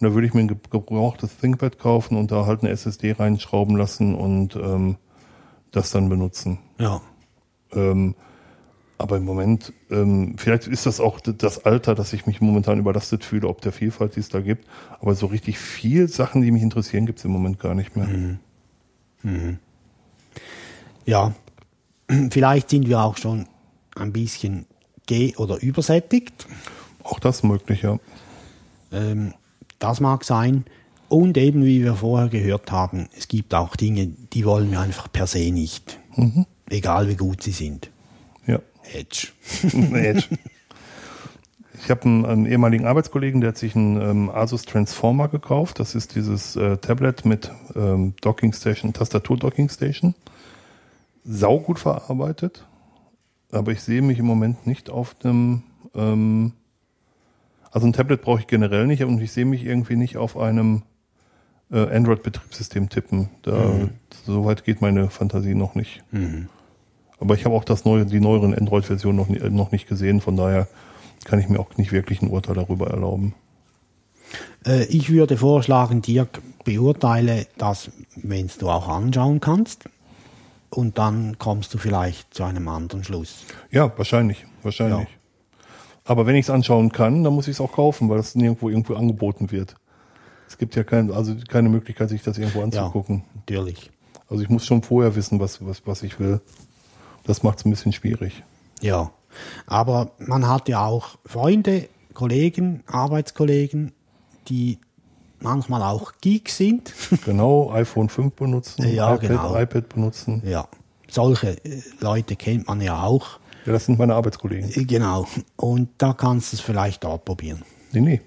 Und 0.00 0.02
da 0.08 0.14
würde 0.14 0.26
ich 0.26 0.32
mir 0.32 0.40
ein 0.40 0.48
ge- 0.48 0.56
gebrauchtes 0.70 1.36
ThinkPad 1.36 1.78
kaufen 1.78 2.16
und 2.16 2.30
da 2.30 2.46
halt 2.46 2.62
eine 2.62 2.70
SSD 2.70 3.12
reinschrauben 3.12 3.76
lassen 3.76 4.14
und 4.14 4.56
ähm, 4.56 4.96
das 5.70 5.90
dann 5.90 6.08
benutzen. 6.08 6.58
Ja. 6.78 7.00
Ähm, 7.72 8.14
aber 8.98 9.18
im 9.18 9.24
Moment, 9.24 9.72
ähm, 9.90 10.36
vielleicht 10.38 10.66
ist 10.66 10.86
das 10.86 11.00
auch 11.00 11.20
das 11.20 11.64
Alter, 11.64 11.94
dass 11.94 12.12
ich 12.12 12.26
mich 12.26 12.40
momentan 12.40 12.78
überlastet 12.78 13.24
fühle, 13.24 13.48
ob 13.48 13.60
der 13.60 13.72
Vielfalt, 13.72 14.16
die 14.16 14.20
es 14.20 14.28
da 14.30 14.40
gibt. 14.40 14.66
Aber 15.00 15.14
so 15.14 15.26
richtig 15.26 15.58
viel 15.58 16.08
Sachen, 16.08 16.40
die 16.42 16.50
mich 16.50 16.62
interessieren, 16.62 17.04
gibt 17.04 17.18
es 17.18 17.24
im 17.24 17.30
Moment 17.30 17.58
gar 17.58 17.74
nicht 17.74 17.94
mehr. 17.96 18.08
Ja. 21.04 21.34
Vielleicht 22.30 22.70
sind 22.70 22.88
wir 22.88 23.00
auch 23.02 23.18
schon 23.18 23.46
ein 23.96 24.12
bisschen 24.12 24.66
ge- 25.06 25.36
oder 25.36 25.60
übersättigt. 25.62 26.46
Auch 27.02 27.18
das 27.18 27.42
möglich, 27.42 27.82
ja. 27.82 27.98
Ähm, 28.92 29.34
das 29.78 30.00
mag 30.00 30.24
sein. 30.24 30.64
Und 31.08 31.36
eben, 31.36 31.64
wie 31.64 31.84
wir 31.84 31.94
vorher 31.96 32.28
gehört 32.28 32.72
haben, 32.72 33.08
es 33.16 33.28
gibt 33.28 33.54
auch 33.54 33.76
Dinge, 33.76 34.06
die 34.06 34.44
wollen 34.44 34.70
wir 34.70 34.80
einfach 34.80 35.12
per 35.12 35.26
se 35.26 35.52
nicht. 35.52 36.00
Egal 36.68 37.08
wie 37.08 37.14
gut 37.14 37.42
sie 37.42 37.52
sind. 37.52 37.90
Edge. 38.92 39.28
Edge. 39.92 40.24
Ich 41.82 41.90
habe 41.90 42.02
einen, 42.02 42.24
einen 42.24 42.46
ehemaligen 42.46 42.86
Arbeitskollegen, 42.86 43.40
der 43.40 43.48
hat 43.48 43.58
sich 43.58 43.76
einen 43.76 44.00
ähm, 44.00 44.30
Asus 44.30 44.64
Transformer 44.64 45.28
gekauft. 45.28 45.78
Das 45.78 45.94
ist 45.94 46.14
dieses 46.14 46.56
äh, 46.56 46.78
Tablet 46.78 47.24
mit 47.24 47.52
ähm, 47.74 48.14
Docking 48.22 48.52
Station, 48.52 48.92
Tastatur-Docking 48.92 49.68
Station. 49.68 50.14
Saugut 51.24 51.78
verarbeitet. 51.78 52.66
Aber 53.52 53.72
ich 53.72 53.82
sehe 53.82 54.02
mich 54.02 54.18
im 54.18 54.26
Moment 54.26 54.66
nicht 54.66 54.90
auf 54.90 55.14
einem, 55.22 55.62
ähm, 55.94 56.52
also 57.70 57.86
ein 57.86 57.92
Tablet 57.92 58.22
brauche 58.22 58.40
ich 58.40 58.46
generell 58.46 58.86
nicht 58.86 59.04
und 59.04 59.20
ich 59.20 59.32
sehe 59.32 59.44
mich 59.44 59.64
irgendwie 59.64 59.96
nicht 59.96 60.16
auf 60.16 60.36
einem 60.36 60.82
äh, 61.70 61.78
Android-Betriebssystem 61.78 62.88
tippen. 62.88 63.28
Da, 63.42 63.52
So 64.24 64.44
weit 64.44 64.64
geht 64.64 64.80
meine 64.80 65.10
Fantasie 65.10 65.54
noch 65.54 65.74
nicht. 65.74 66.02
Aber 67.18 67.34
ich 67.34 67.44
habe 67.44 67.54
auch 67.54 67.64
das 67.64 67.84
neue, 67.84 68.04
die 68.06 68.20
neueren 68.20 68.54
Android-Versionen 68.54 69.16
noch, 69.16 69.28
nie- 69.28 69.38
noch 69.50 69.72
nicht 69.72 69.88
gesehen, 69.88 70.20
von 70.20 70.36
daher 70.36 70.68
kann 71.24 71.38
ich 71.38 71.48
mir 71.48 71.58
auch 71.58 71.76
nicht 71.76 71.92
wirklich 71.92 72.22
ein 72.22 72.28
Urteil 72.30 72.54
darüber 72.54 72.88
erlauben. 72.90 73.34
Äh, 74.66 74.84
ich 74.84 75.08
würde 75.10 75.36
vorschlagen, 75.36 76.02
Dirk, 76.02 76.40
beurteile 76.64 77.46
das, 77.58 77.90
wenn 78.16 78.50
du 78.58 78.68
auch 78.68 78.88
anschauen 78.88 79.40
kannst. 79.40 79.84
Und 80.68 80.98
dann 80.98 81.38
kommst 81.38 81.72
du 81.72 81.78
vielleicht 81.78 82.34
zu 82.34 82.42
einem 82.44 82.68
anderen 82.68 83.02
Schluss. 83.04 83.44
Ja, 83.70 83.90
wahrscheinlich, 83.96 84.44
wahrscheinlich. 84.62 85.08
Ja. 85.08 85.14
Aber 86.04 86.26
wenn 86.26 86.34
ich 86.36 86.46
es 86.46 86.50
anschauen 86.50 86.92
kann, 86.92 87.24
dann 87.24 87.32
muss 87.34 87.48
ich 87.48 87.52
es 87.54 87.60
auch 87.60 87.72
kaufen, 87.72 88.08
weil 88.08 88.18
das 88.18 88.34
nirgendwo 88.34 88.68
irgendwo 88.68 88.94
angeboten 88.94 89.50
wird. 89.50 89.76
Es 90.48 90.58
gibt 90.58 90.76
ja 90.76 90.84
kein, 90.84 91.10
also 91.10 91.34
keine 91.48 91.68
Möglichkeit, 91.68 92.08
sich 92.08 92.22
das 92.22 92.36
irgendwo 92.38 92.62
anzugucken. 92.62 93.24
Natürlich. 93.34 93.90
Also 94.28 94.42
ich 94.42 94.48
muss 94.48 94.66
schon 94.66 94.82
vorher 94.82 95.14
wissen, 95.16 95.40
was, 95.40 95.64
was, 95.64 95.82
was 95.86 96.02
ich 96.02 96.18
will. 96.20 96.40
Das 97.26 97.42
macht 97.42 97.58
es 97.58 97.64
ein 97.64 97.70
bisschen 97.70 97.92
schwierig. 97.92 98.42
Ja. 98.80 99.10
Aber 99.66 100.12
man 100.18 100.48
hat 100.48 100.68
ja 100.68 100.84
auch 100.84 101.18
Freunde, 101.26 101.88
Kollegen, 102.14 102.82
Arbeitskollegen, 102.86 103.92
die 104.48 104.78
manchmal 105.40 105.82
auch 105.82 106.12
Geeks 106.20 106.56
sind. 106.56 106.92
Genau, 107.24 107.70
iPhone 107.72 108.08
5 108.08 108.34
benutzen, 108.34 108.88
Ja, 108.88 109.14
iPad, 109.14 109.20
genau. 109.28 109.56
iPad 109.58 109.88
benutzen. 109.88 110.42
ja. 110.46 110.66
Solche 111.08 111.62
äh, 111.64 111.82
Leute 112.00 112.34
kennt 112.34 112.66
man 112.66 112.80
ja 112.80 113.02
auch. 113.04 113.38
Ja, 113.64 113.72
das 113.72 113.86
sind 113.86 113.98
meine 113.98 114.14
Arbeitskollegen. 114.14 114.70
Äh, 114.70 114.84
Genau. 114.84 115.26
Und 115.56 115.88
da 115.98 116.12
kannst 116.14 116.52
du 116.52 116.56
es 116.56 116.60
vielleicht 116.60 117.04
dort 117.04 117.24
probieren. 117.24 117.62
Nee, 117.92 118.00
nee. 118.00 118.20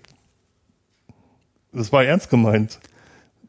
Das 1.73 1.91
war 1.91 2.03
ernst 2.03 2.29
gemeint. 2.29 2.79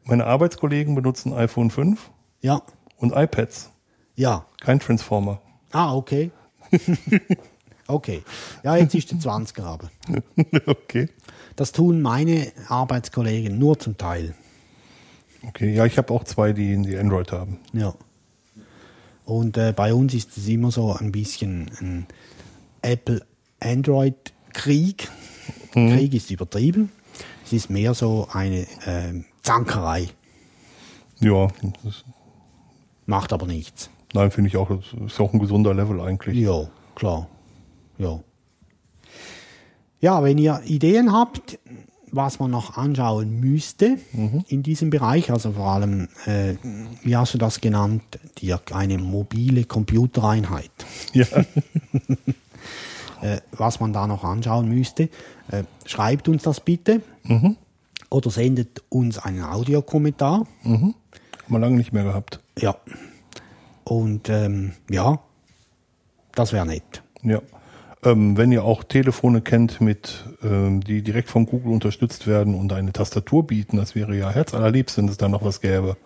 Meine 0.03 0.25
Arbeitskollegen 0.25 0.95
benutzen 0.95 1.33
iPhone 1.33 1.69
5 1.71 2.09
Ja. 2.41 2.61
und 2.97 3.13
iPads. 3.15 3.69
Ja. 4.15 4.45
Kein 4.59 4.79
Transformer. 4.79 5.41
Ah, 5.71 5.95
okay. 5.95 6.31
Okay. 7.91 8.23
Ja, 8.63 8.77
jetzt 8.77 8.95
ist 8.95 9.11
der 9.11 9.17
20er 9.17 9.63
aber. 9.63 9.91
okay. 10.65 11.09
Das 11.57 11.73
tun 11.73 12.01
meine 12.01 12.53
Arbeitskollegen 12.69 13.59
nur 13.59 13.77
zum 13.79 13.97
Teil. 13.97 14.33
Okay, 15.47 15.73
ja, 15.73 15.85
ich 15.85 15.97
habe 15.97 16.13
auch 16.13 16.23
zwei, 16.23 16.53
die, 16.53 16.81
die 16.81 16.97
Android 16.97 17.33
haben. 17.33 17.59
Ja. 17.73 17.93
Und 19.25 19.57
äh, 19.57 19.73
bei 19.75 19.93
uns 19.93 20.13
ist 20.13 20.37
es 20.37 20.47
immer 20.47 20.71
so 20.71 20.93
ein 20.93 21.11
bisschen 21.11 21.69
ein 21.81 22.07
Apple-Android-Krieg. 22.81 25.09
Krieg 25.71 26.13
ist 26.13 26.31
übertrieben. 26.31 26.93
Es 27.45 27.51
ist 27.53 27.69
mehr 27.69 27.93
so 27.93 28.27
eine 28.31 28.65
ähm, 28.85 29.25
Zankerei. 29.41 30.07
Ja, 31.19 31.49
Macht 33.05 33.33
aber 33.33 33.47
nichts. 33.47 33.89
Nein, 34.13 34.31
finde 34.31 34.47
ich 34.49 34.57
auch, 34.57 34.69
das 34.69 34.85
ist 35.05 35.19
auch 35.19 35.33
ein 35.33 35.39
gesunder 35.39 35.73
Level 35.73 35.99
eigentlich. 36.01 36.37
Ja, 36.37 36.67
klar. 36.95 37.27
Ja. 37.97 38.19
Ja, 39.99 40.23
wenn 40.23 40.37
ihr 40.37 40.61
Ideen 40.65 41.11
habt, 41.13 41.59
was 42.11 42.39
man 42.39 42.51
noch 42.51 42.75
anschauen 42.77 43.39
müsste 43.39 43.97
in 44.47 44.63
diesem 44.63 44.89
Bereich, 44.89 45.31
also 45.31 45.53
vor 45.53 45.67
allem, 45.67 46.09
äh, 46.25 46.55
wie 47.03 47.15
hast 47.15 47.33
du 47.33 47.37
das 47.37 47.61
genannt, 47.61 48.03
Dirk, 48.41 48.75
eine 48.75 48.97
mobile 48.97 49.63
Computereinheit, 49.63 50.71
Ja, 51.13 51.25
äh, 53.21 53.39
was 53.51 53.79
man 53.79 53.93
da 53.93 54.07
noch 54.07 54.23
anschauen 54.23 54.67
müsste, 54.67 55.03
äh, 55.51 55.63
schreibt 55.85 56.27
uns 56.27 56.43
das 56.43 56.59
bitte 56.59 57.01
oder 58.09 58.29
sendet 58.29 58.83
uns 58.89 59.17
einen 59.19 59.43
Audiokommentar. 59.43 60.47
haben 60.65 60.95
wir 61.47 61.59
lange 61.59 61.77
nicht 61.77 61.93
mehr 61.93 62.03
gehabt. 62.03 62.41
Ja. 62.59 62.75
Und 63.91 64.29
ähm, 64.29 64.71
ja, 64.89 65.19
das 66.33 66.53
wäre 66.53 66.65
nett. 66.65 67.03
Ja. 67.23 67.41
Ähm, 68.05 68.37
wenn 68.37 68.53
ihr 68.53 68.63
auch 68.63 68.85
Telefone 68.85 69.41
kennt, 69.41 69.81
mit, 69.81 70.23
ähm, 70.41 70.79
die 70.79 71.01
direkt 71.01 71.29
von 71.29 71.45
Google 71.45 71.73
unterstützt 71.73 72.25
werden 72.25 72.55
und 72.55 72.71
eine 72.71 72.93
Tastatur 72.93 73.45
bieten, 73.45 73.75
das 73.75 73.93
wäre 73.93 74.15
ja 74.15 74.29
herzallerliebst, 74.31 74.97
wenn 74.97 75.09
es 75.09 75.17
da 75.17 75.27
noch 75.27 75.43
was 75.43 75.59
gäbe. 75.59 75.97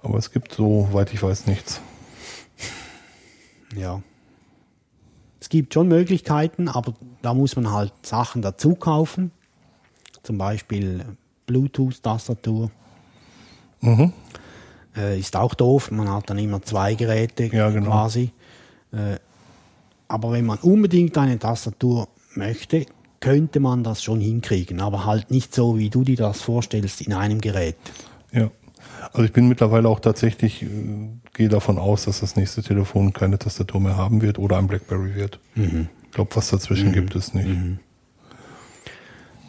Aber 0.00 0.16
es 0.16 0.30
gibt, 0.30 0.52
soweit 0.52 1.12
ich 1.12 1.20
weiß, 1.20 1.48
nichts. 1.48 1.80
Ja. 3.76 4.00
Es 5.40 5.48
gibt 5.48 5.74
schon 5.74 5.88
Möglichkeiten, 5.88 6.68
aber 6.68 6.94
da 7.20 7.34
muss 7.34 7.56
man 7.56 7.72
halt 7.72 7.92
Sachen 8.02 8.42
dazu 8.42 8.76
kaufen. 8.76 9.32
Zum 10.22 10.38
Beispiel 10.38 11.04
Bluetooth-Tastatur. 11.46 12.70
Äh, 14.96 15.18
ist 15.18 15.36
auch 15.36 15.54
doof, 15.54 15.90
man 15.90 16.08
hat 16.10 16.30
dann 16.30 16.38
immer 16.38 16.62
zwei 16.62 16.94
Geräte 16.94 17.44
Ja, 17.46 17.70
genau. 17.70 17.90
quasi. 17.90 18.32
Äh, 18.92 19.16
aber 20.08 20.32
wenn 20.32 20.46
man 20.46 20.58
unbedingt 20.58 21.16
eine 21.18 21.38
Tastatur 21.38 22.08
möchte, 22.34 22.86
könnte 23.20 23.60
man 23.60 23.82
das 23.82 24.02
schon 24.02 24.20
hinkriegen, 24.20 24.80
aber 24.80 25.04
halt 25.04 25.30
nicht 25.30 25.54
so, 25.54 25.78
wie 25.78 25.90
du 25.90 26.04
dir 26.04 26.16
das 26.16 26.40
vorstellst, 26.40 27.00
in 27.00 27.12
einem 27.12 27.40
Gerät. 27.40 27.76
Ja. 28.32 28.50
Also 29.12 29.24
ich 29.24 29.32
bin 29.32 29.48
mittlerweile 29.48 29.88
auch 29.88 30.00
tatsächlich, 30.00 30.62
äh, 30.62 30.68
gehe 31.34 31.48
davon 31.48 31.78
aus, 31.78 32.04
dass 32.04 32.20
das 32.20 32.36
nächste 32.36 32.62
Telefon 32.62 33.12
keine 33.12 33.38
Tastatur 33.38 33.80
mehr 33.80 33.96
haben 33.96 34.22
wird 34.22 34.38
oder 34.38 34.58
ein 34.58 34.66
BlackBerry 34.66 35.14
wird. 35.14 35.38
Ich 35.54 36.12
glaube, 36.12 36.34
was 36.34 36.48
dazwischen 36.48 36.92
gibt 36.92 37.14
es 37.14 37.34
nicht. 37.34 37.48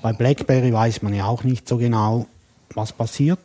Bei 0.02 0.14
BlackBerry 0.14 0.74
weiß 0.74 1.02
man 1.02 1.14
ja 1.14 1.26
auch 1.26 1.44
nicht 1.44 1.68
so 1.68 1.78
genau, 1.78 2.28
was 2.74 2.94
passiert. 2.94 3.40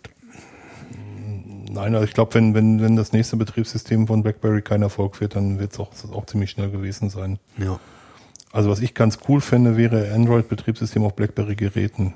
Nein, 1.72 1.94
also 1.94 2.04
ich 2.04 2.12
glaube, 2.12 2.34
wenn, 2.34 2.54
wenn, 2.54 2.82
wenn 2.82 2.96
das 2.96 3.12
nächste 3.12 3.36
Betriebssystem 3.36 4.06
von 4.06 4.22
BlackBerry 4.22 4.60
kein 4.60 4.82
Erfolg 4.82 5.20
wird, 5.20 5.36
dann 5.36 5.58
wird 5.58 5.72
es 5.72 5.80
auch, 5.80 5.90
auch 6.12 6.26
ziemlich 6.26 6.50
schnell 6.50 6.70
gewesen 6.70 7.08
sein. 7.08 7.38
Ja. 7.56 7.80
Also 8.52 8.68
was 8.68 8.80
ich 8.80 8.92
ganz 8.92 9.18
cool 9.28 9.40
fände, 9.40 9.78
wäre 9.78 10.12
Android-Betriebssystem 10.12 11.02
auf 11.02 11.16
BlackBerry-Geräten, 11.16 12.14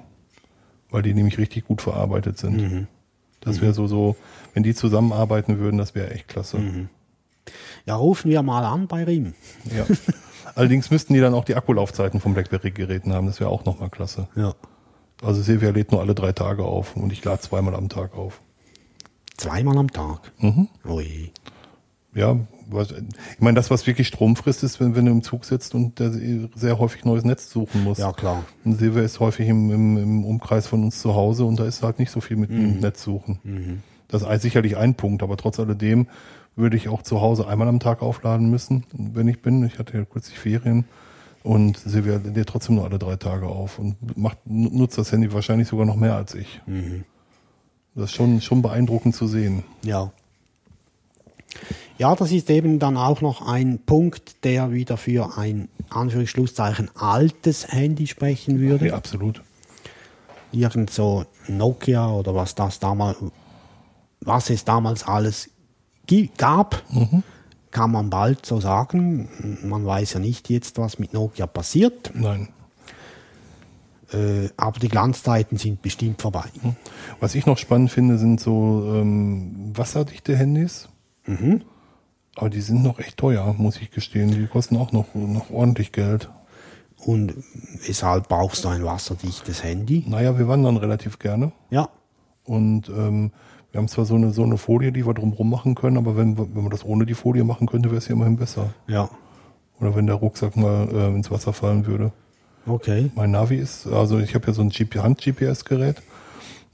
weil 0.91 1.01
die 1.01 1.15
nämlich 1.15 1.39
richtig 1.39 1.67
gut 1.67 1.81
verarbeitet 1.81 2.37
sind. 2.37 2.87
Das 3.41 3.63
wäre 3.63 3.73
so, 3.73 3.87
so, 3.87 4.17
wenn 4.53 4.63
die 4.63 4.75
zusammenarbeiten 4.75 5.59
würden, 5.59 5.79
das 5.79 5.95
wäre 5.95 6.11
echt 6.11 6.29
klasse. 6.29 6.59
Ja, 7.87 7.95
rufen 7.95 8.31
wir 8.31 8.43
mal 8.43 8.65
an 8.65 8.89
bei 8.89 9.05
RIM. 9.05 9.33
Ja. 9.75 9.87
Allerdings 10.55 10.91
müssten 10.91 11.15
die 11.15 11.21
dann 11.21 11.33
auch 11.33 11.45
die 11.45 11.55
Akkulaufzeiten 11.55 12.21
von 12.21 12.35
BlackBerry-Geräten 12.35 13.15
haben, 13.15 13.27
das 13.27 13.41
wäre 13.41 13.49
auch 13.49 13.65
nochmal 13.65 13.89
klasse. 13.89 14.29
Ja. 14.37 14.55
Also 15.23 15.41
Silvia 15.41 15.71
lädt 15.71 15.93
nur 15.93 16.03
alle 16.03 16.15
drei 16.15 16.33
Tage 16.33 16.65
auf 16.65 16.95
und 16.97 17.11
ich 17.13 17.25
lade 17.25 17.41
zweimal 17.41 17.75
am 17.75 17.89
Tag 17.89 18.15
auf. 18.15 18.43
Zweimal 19.37 19.79
am 19.79 19.91
Tag. 19.91 20.33
Mhm. 20.39 20.69
Ui. 20.85 21.31
Ja, 22.15 22.39
was, 22.69 22.93
ich 22.93 23.41
meine, 23.41 23.57
das, 23.57 23.71
was 23.71 23.87
wirklich 23.87 24.09
Strom 24.09 24.37
frisst, 24.37 24.63
ist, 24.65 24.81
wenn, 24.81 24.97
wenn 24.97 25.05
du 25.05 25.13
im 25.13 25.23
Zug 25.23 25.45
sitzt 25.45 25.75
und 25.75 25.99
der 25.99 26.11
sehr 26.55 26.79
häufig 26.79 27.05
neues 27.05 27.25
Netz 27.25 27.51
suchen 27.51 27.85
muss. 27.85 27.99
Ja, 27.99 28.13
klar. 28.13 28.45
Und 28.65 28.79
Silvia 28.79 29.03
ist 29.03 29.21
häufig 29.21 29.49
im, 29.49 29.71
im, 29.71 29.97
im 29.99 30.25
Umkreis 30.25 30.67
von 30.67 30.83
uns 30.83 31.01
zu 31.01 31.15
Hause 31.15 31.45
und 31.45 31.61
da 31.61 31.67
ist 31.67 31.83
halt 31.83 31.99
nicht 31.99 32.11
so 32.11 32.21
viel 32.21 32.37
mit 32.37 32.51
dem 32.51 32.81
Netz 32.81 33.03
suchen. 33.03 33.83
Das 34.09 34.23
ist 34.23 34.43
sicherlich 34.43 34.77
ein 34.77 34.95
Punkt, 34.95 35.23
aber 35.23 35.37
trotz 35.37 35.61
alledem 35.61 36.07
würde 36.57 36.77
ich 36.77 36.89
auch 36.89 37.03
zu 37.03 37.21
Hause 37.21 37.47
einmal 37.47 37.69
am 37.69 37.81
Tag 37.81 38.01
aufladen 38.03 38.51
müssen, 38.51 38.85
wenn 38.93 39.29
ich 39.29 39.43
bin. 39.43 39.65
Ich 39.67 39.79
hatte 39.79 39.99
ja 39.99 40.05
kürzlich 40.05 40.39
Ferien 40.39 40.87
und 41.43 41.77
Silvia 41.77 42.17
lädt 42.17 42.49
trotzdem 42.49 42.77
nur 42.77 42.85
alle 42.85 42.99
drei 42.99 43.17
Tage 43.17 43.47
auf 43.47 43.79
und 43.79 44.17
macht, 44.17 44.39
nutzt 44.47 44.97
das 44.97 45.13
Handy 45.13 45.33
wahrscheinlich 45.33 45.69
sogar 45.69 45.85
noch 45.85 45.97
mehr 45.97 46.15
als 46.17 46.35
ich. 46.35 46.63
Das 47.97 48.11
ist 48.11 48.17
schon, 48.17 48.43
schon 48.43 48.61
beeindruckend 48.61 49.17
zu 49.17 49.27
sehen. 49.27 49.65
Ja. 49.83 50.13
Ja, 51.97 52.15
das 52.15 52.31
ist 52.31 52.51
eben 52.51 52.79
dann 52.79 52.99
auch 52.99 53.23
noch 53.23 53.49
ein 53.49 53.79
Punkt, 53.79 54.45
der 54.45 54.71
wieder 54.71 54.99
für 54.99 55.39
ein 55.39 55.71
Anführungsschlusszeichen 55.89 56.91
altes 56.95 57.73
Handy 57.73 58.07
sprechen 58.07 58.61
würde. 58.61 58.89
Ja, 58.89 58.95
absolut. 58.95 59.43
Irgend 60.53 60.91
so 60.91 61.25
Nokia 61.49 62.11
oder 62.11 62.35
was 62.35 62.55
das 62.55 62.79
damals, 62.79 63.17
was 64.21 64.51
es 64.51 64.65
damals 64.65 65.07
alles 65.07 65.49
gab, 66.37 66.85
kann 67.71 67.91
man 67.91 68.11
bald 68.11 68.45
so 68.45 68.61
sagen. 68.61 69.61
Man 69.65 69.87
weiß 69.87 70.15
ja 70.15 70.21
nicht 70.21 70.51
jetzt, 70.51 70.77
was 70.77 70.99
mit 70.99 71.15
Nokia 71.15 71.47
passiert, 71.47 72.13
Nein. 72.15 72.49
Äh, 74.13 74.49
aber 74.57 74.79
die 74.79 74.89
Glanzzeiten 74.89 75.59
sind 75.59 75.83
bestimmt 75.83 76.21
vorbei. 76.23 76.45
Was 77.21 77.35
ich 77.35 77.47
noch 77.47 77.59
spannend 77.59 77.91
finde, 77.91 78.19
sind 78.19 78.41
so 78.41 78.93
ähm, 78.95 79.73
wasserdichte 79.77 80.37
Handys. 80.37 80.89
Aber 82.37 82.51
die 82.51 82.61
sind 82.61 82.83
noch 82.83 82.99
echt 83.01 83.17
teuer, 83.17 83.55
muss 83.59 83.81
ich 83.81 83.91
gestehen. 83.91 84.31
Die 84.31 84.47
kosten 84.47 84.77
auch 84.77 84.93
noch, 84.93 85.15
noch 85.15 85.51
ordentlich 85.51 85.91
Geld. 85.93 86.31
Und 87.05 87.35
weshalb 87.87 88.29
brauchst 88.29 88.65
du 88.65 88.69
ein 88.69 88.85
wasserdichtes 88.85 89.63
Handy? 89.65 90.05
Naja, 90.07 90.39
wir 90.39 90.47
wandern 90.49 90.77
relativ 90.77 91.19
gerne. 91.19 91.53
Ja, 91.71 91.89
Und 92.45 92.89
ähm, 92.89 93.33
wir 93.73 93.79
haben 93.79 93.89
zwar 93.89 94.05
so 94.07 94.15
eine, 94.15 94.33
so 94.33 94.43
eine 94.45 94.57
Folie, 94.57 94.93
die 94.93 95.05
wir 95.07 95.15
drumherum 95.15 95.51
machen 95.51 95.75
können, 95.75 95.99
aber 95.99 96.17
wenn, 96.17 96.39
wir- 96.39 96.47
wenn 96.55 96.63
man 96.63 96.71
das 96.71 96.85
ohne 96.85 97.05
die 97.07 97.15
Folie 97.15 97.45
machen 97.45 97.67
könnte, 97.67 97.91
wäre 97.91 97.99
es 97.99 98.09
ja 98.09 98.15
immerhin 98.15 98.37
besser. 98.37 98.73
ja, 98.87 99.09
Oder 99.81 99.95
wenn 99.95 100.07
der 100.07 100.15
Rucksack 100.17 100.57
mal 100.57 100.89
äh, 100.91 101.09
ins 101.15 101.31
Wasser 101.31 101.53
fallen 101.53 101.87
würde. 101.87 102.13
Okay. 102.67 103.11
Mein 103.15 103.31
Navi 103.31 103.57
ist, 103.57 103.87
also 103.87 104.19
ich 104.19 104.35
habe 104.35 104.47
ja 104.49 104.53
so 104.53 104.63
ein 104.63 104.71
GP 104.71 104.97
Hand-GPS-Gerät. 104.99 106.03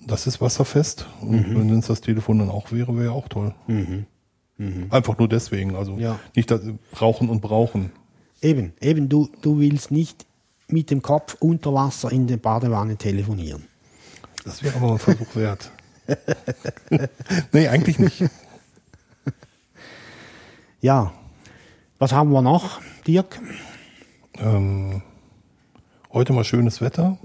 Das 0.07 0.27
ist 0.27 0.41
wasserfest. 0.41 1.07
Und 1.21 1.55
wenn 1.55 1.79
es 1.79 1.87
das 1.87 2.01
Telefon 2.01 2.41
dann 2.41 2.51
auch 2.51 2.73
wäre, 2.73 2.95
wäre 2.97 3.07
ja 3.07 3.11
auch 3.13 3.29
toll. 3.29 3.55
Einfach 4.91 5.19
nur 5.19 5.29
deswegen. 5.29 5.77
Also 5.77 5.97
Ja. 5.99 6.19
nicht 6.35 6.51
das 6.51 6.61
brauchen 6.91 7.29
und 7.29 7.41
brauchen. 7.41 7.93
Eben, 8.41 8.73
eben, 8.81 9.09
du, 9.09 9.29
du 9.43 9.61
willst 9.61 9.91
nicht 9.93 10.27
mit 10.67 10.91
dem 10.91 11.03
Kopf 11.03 11.37
unter 11.39 11.73
Wasser 11.75 12.11
in 12.11 12.27
der 12.27 12.39
Badewanne 12.39 12.97
telefonieren. 12.97 13.67
Das 14.45 14.63
wäre 14.65 14.77
aber 14.77 14.93
ein 14.93 14.99
Versuch 14.99 15.37
wert. 15.37 15.71
nee, 17.53 17.69
eigentlich 17.69 18.01
nicht. 18.01 18.25
Ja, 20.81 21.13
was 22.01 22.13
haben 22.13 22.33
wir 22.33 22.43
noch, 22.43 22.81
Dirk? 23.07 23.41
Ähm, 24.39 25.03
heute 26.13 26.33
mal 26.33 26.45
schönes 26.45 26.81
Wetter. 26.81 27.19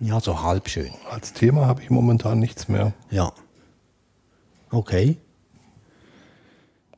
Ja, 0.00 0.20
so 0.20 0.42
halb 0.42 0.68
schön. 0.68 0.90
Als 1.10 1.32
Thema 1.32 1.66
habe 1.66 1.82
ich 1.82 1.90
momentan 1.90 2.38
nichts 2.38 2.68
mehr. 2.68 2.92
Ja. 3.10 3.32
Okay. 4.70 5.16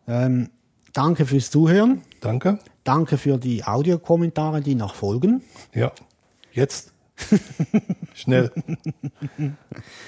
Ähm, 0.07 0.51
danke 0.93 1.27
fürs 1.27 1.51
Zuhören. 1.51 2.03
Danke. 2.21 2.59
Danke 2.85 3.19
für 3.19 3.39
die 3.39 3.65
Audiokommentare, 3.65 4.63
die 4.63 4.75
noch 4.75 4.95
folgen. 4.95 5.43
Ja, 5.75 5.93
jetzt. 6.53 6.93
Schnell. 8.15 8.51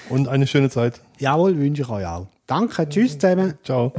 Und 0.09 0.27
eine 0.27 0.47
schöne 0.47 0.69
Zeit. 0.69 1.01
Jawohl, 1.19 1.57
wünsche 1.57 1.83
ich 1.83 1.89
euch 1.89 2.05
auch. 2.05 2.27
Danke, 2.47 2.87
tschüss 2.89 3.17
zusammen. 3.17 3.53
Ciao. 3.63 3.93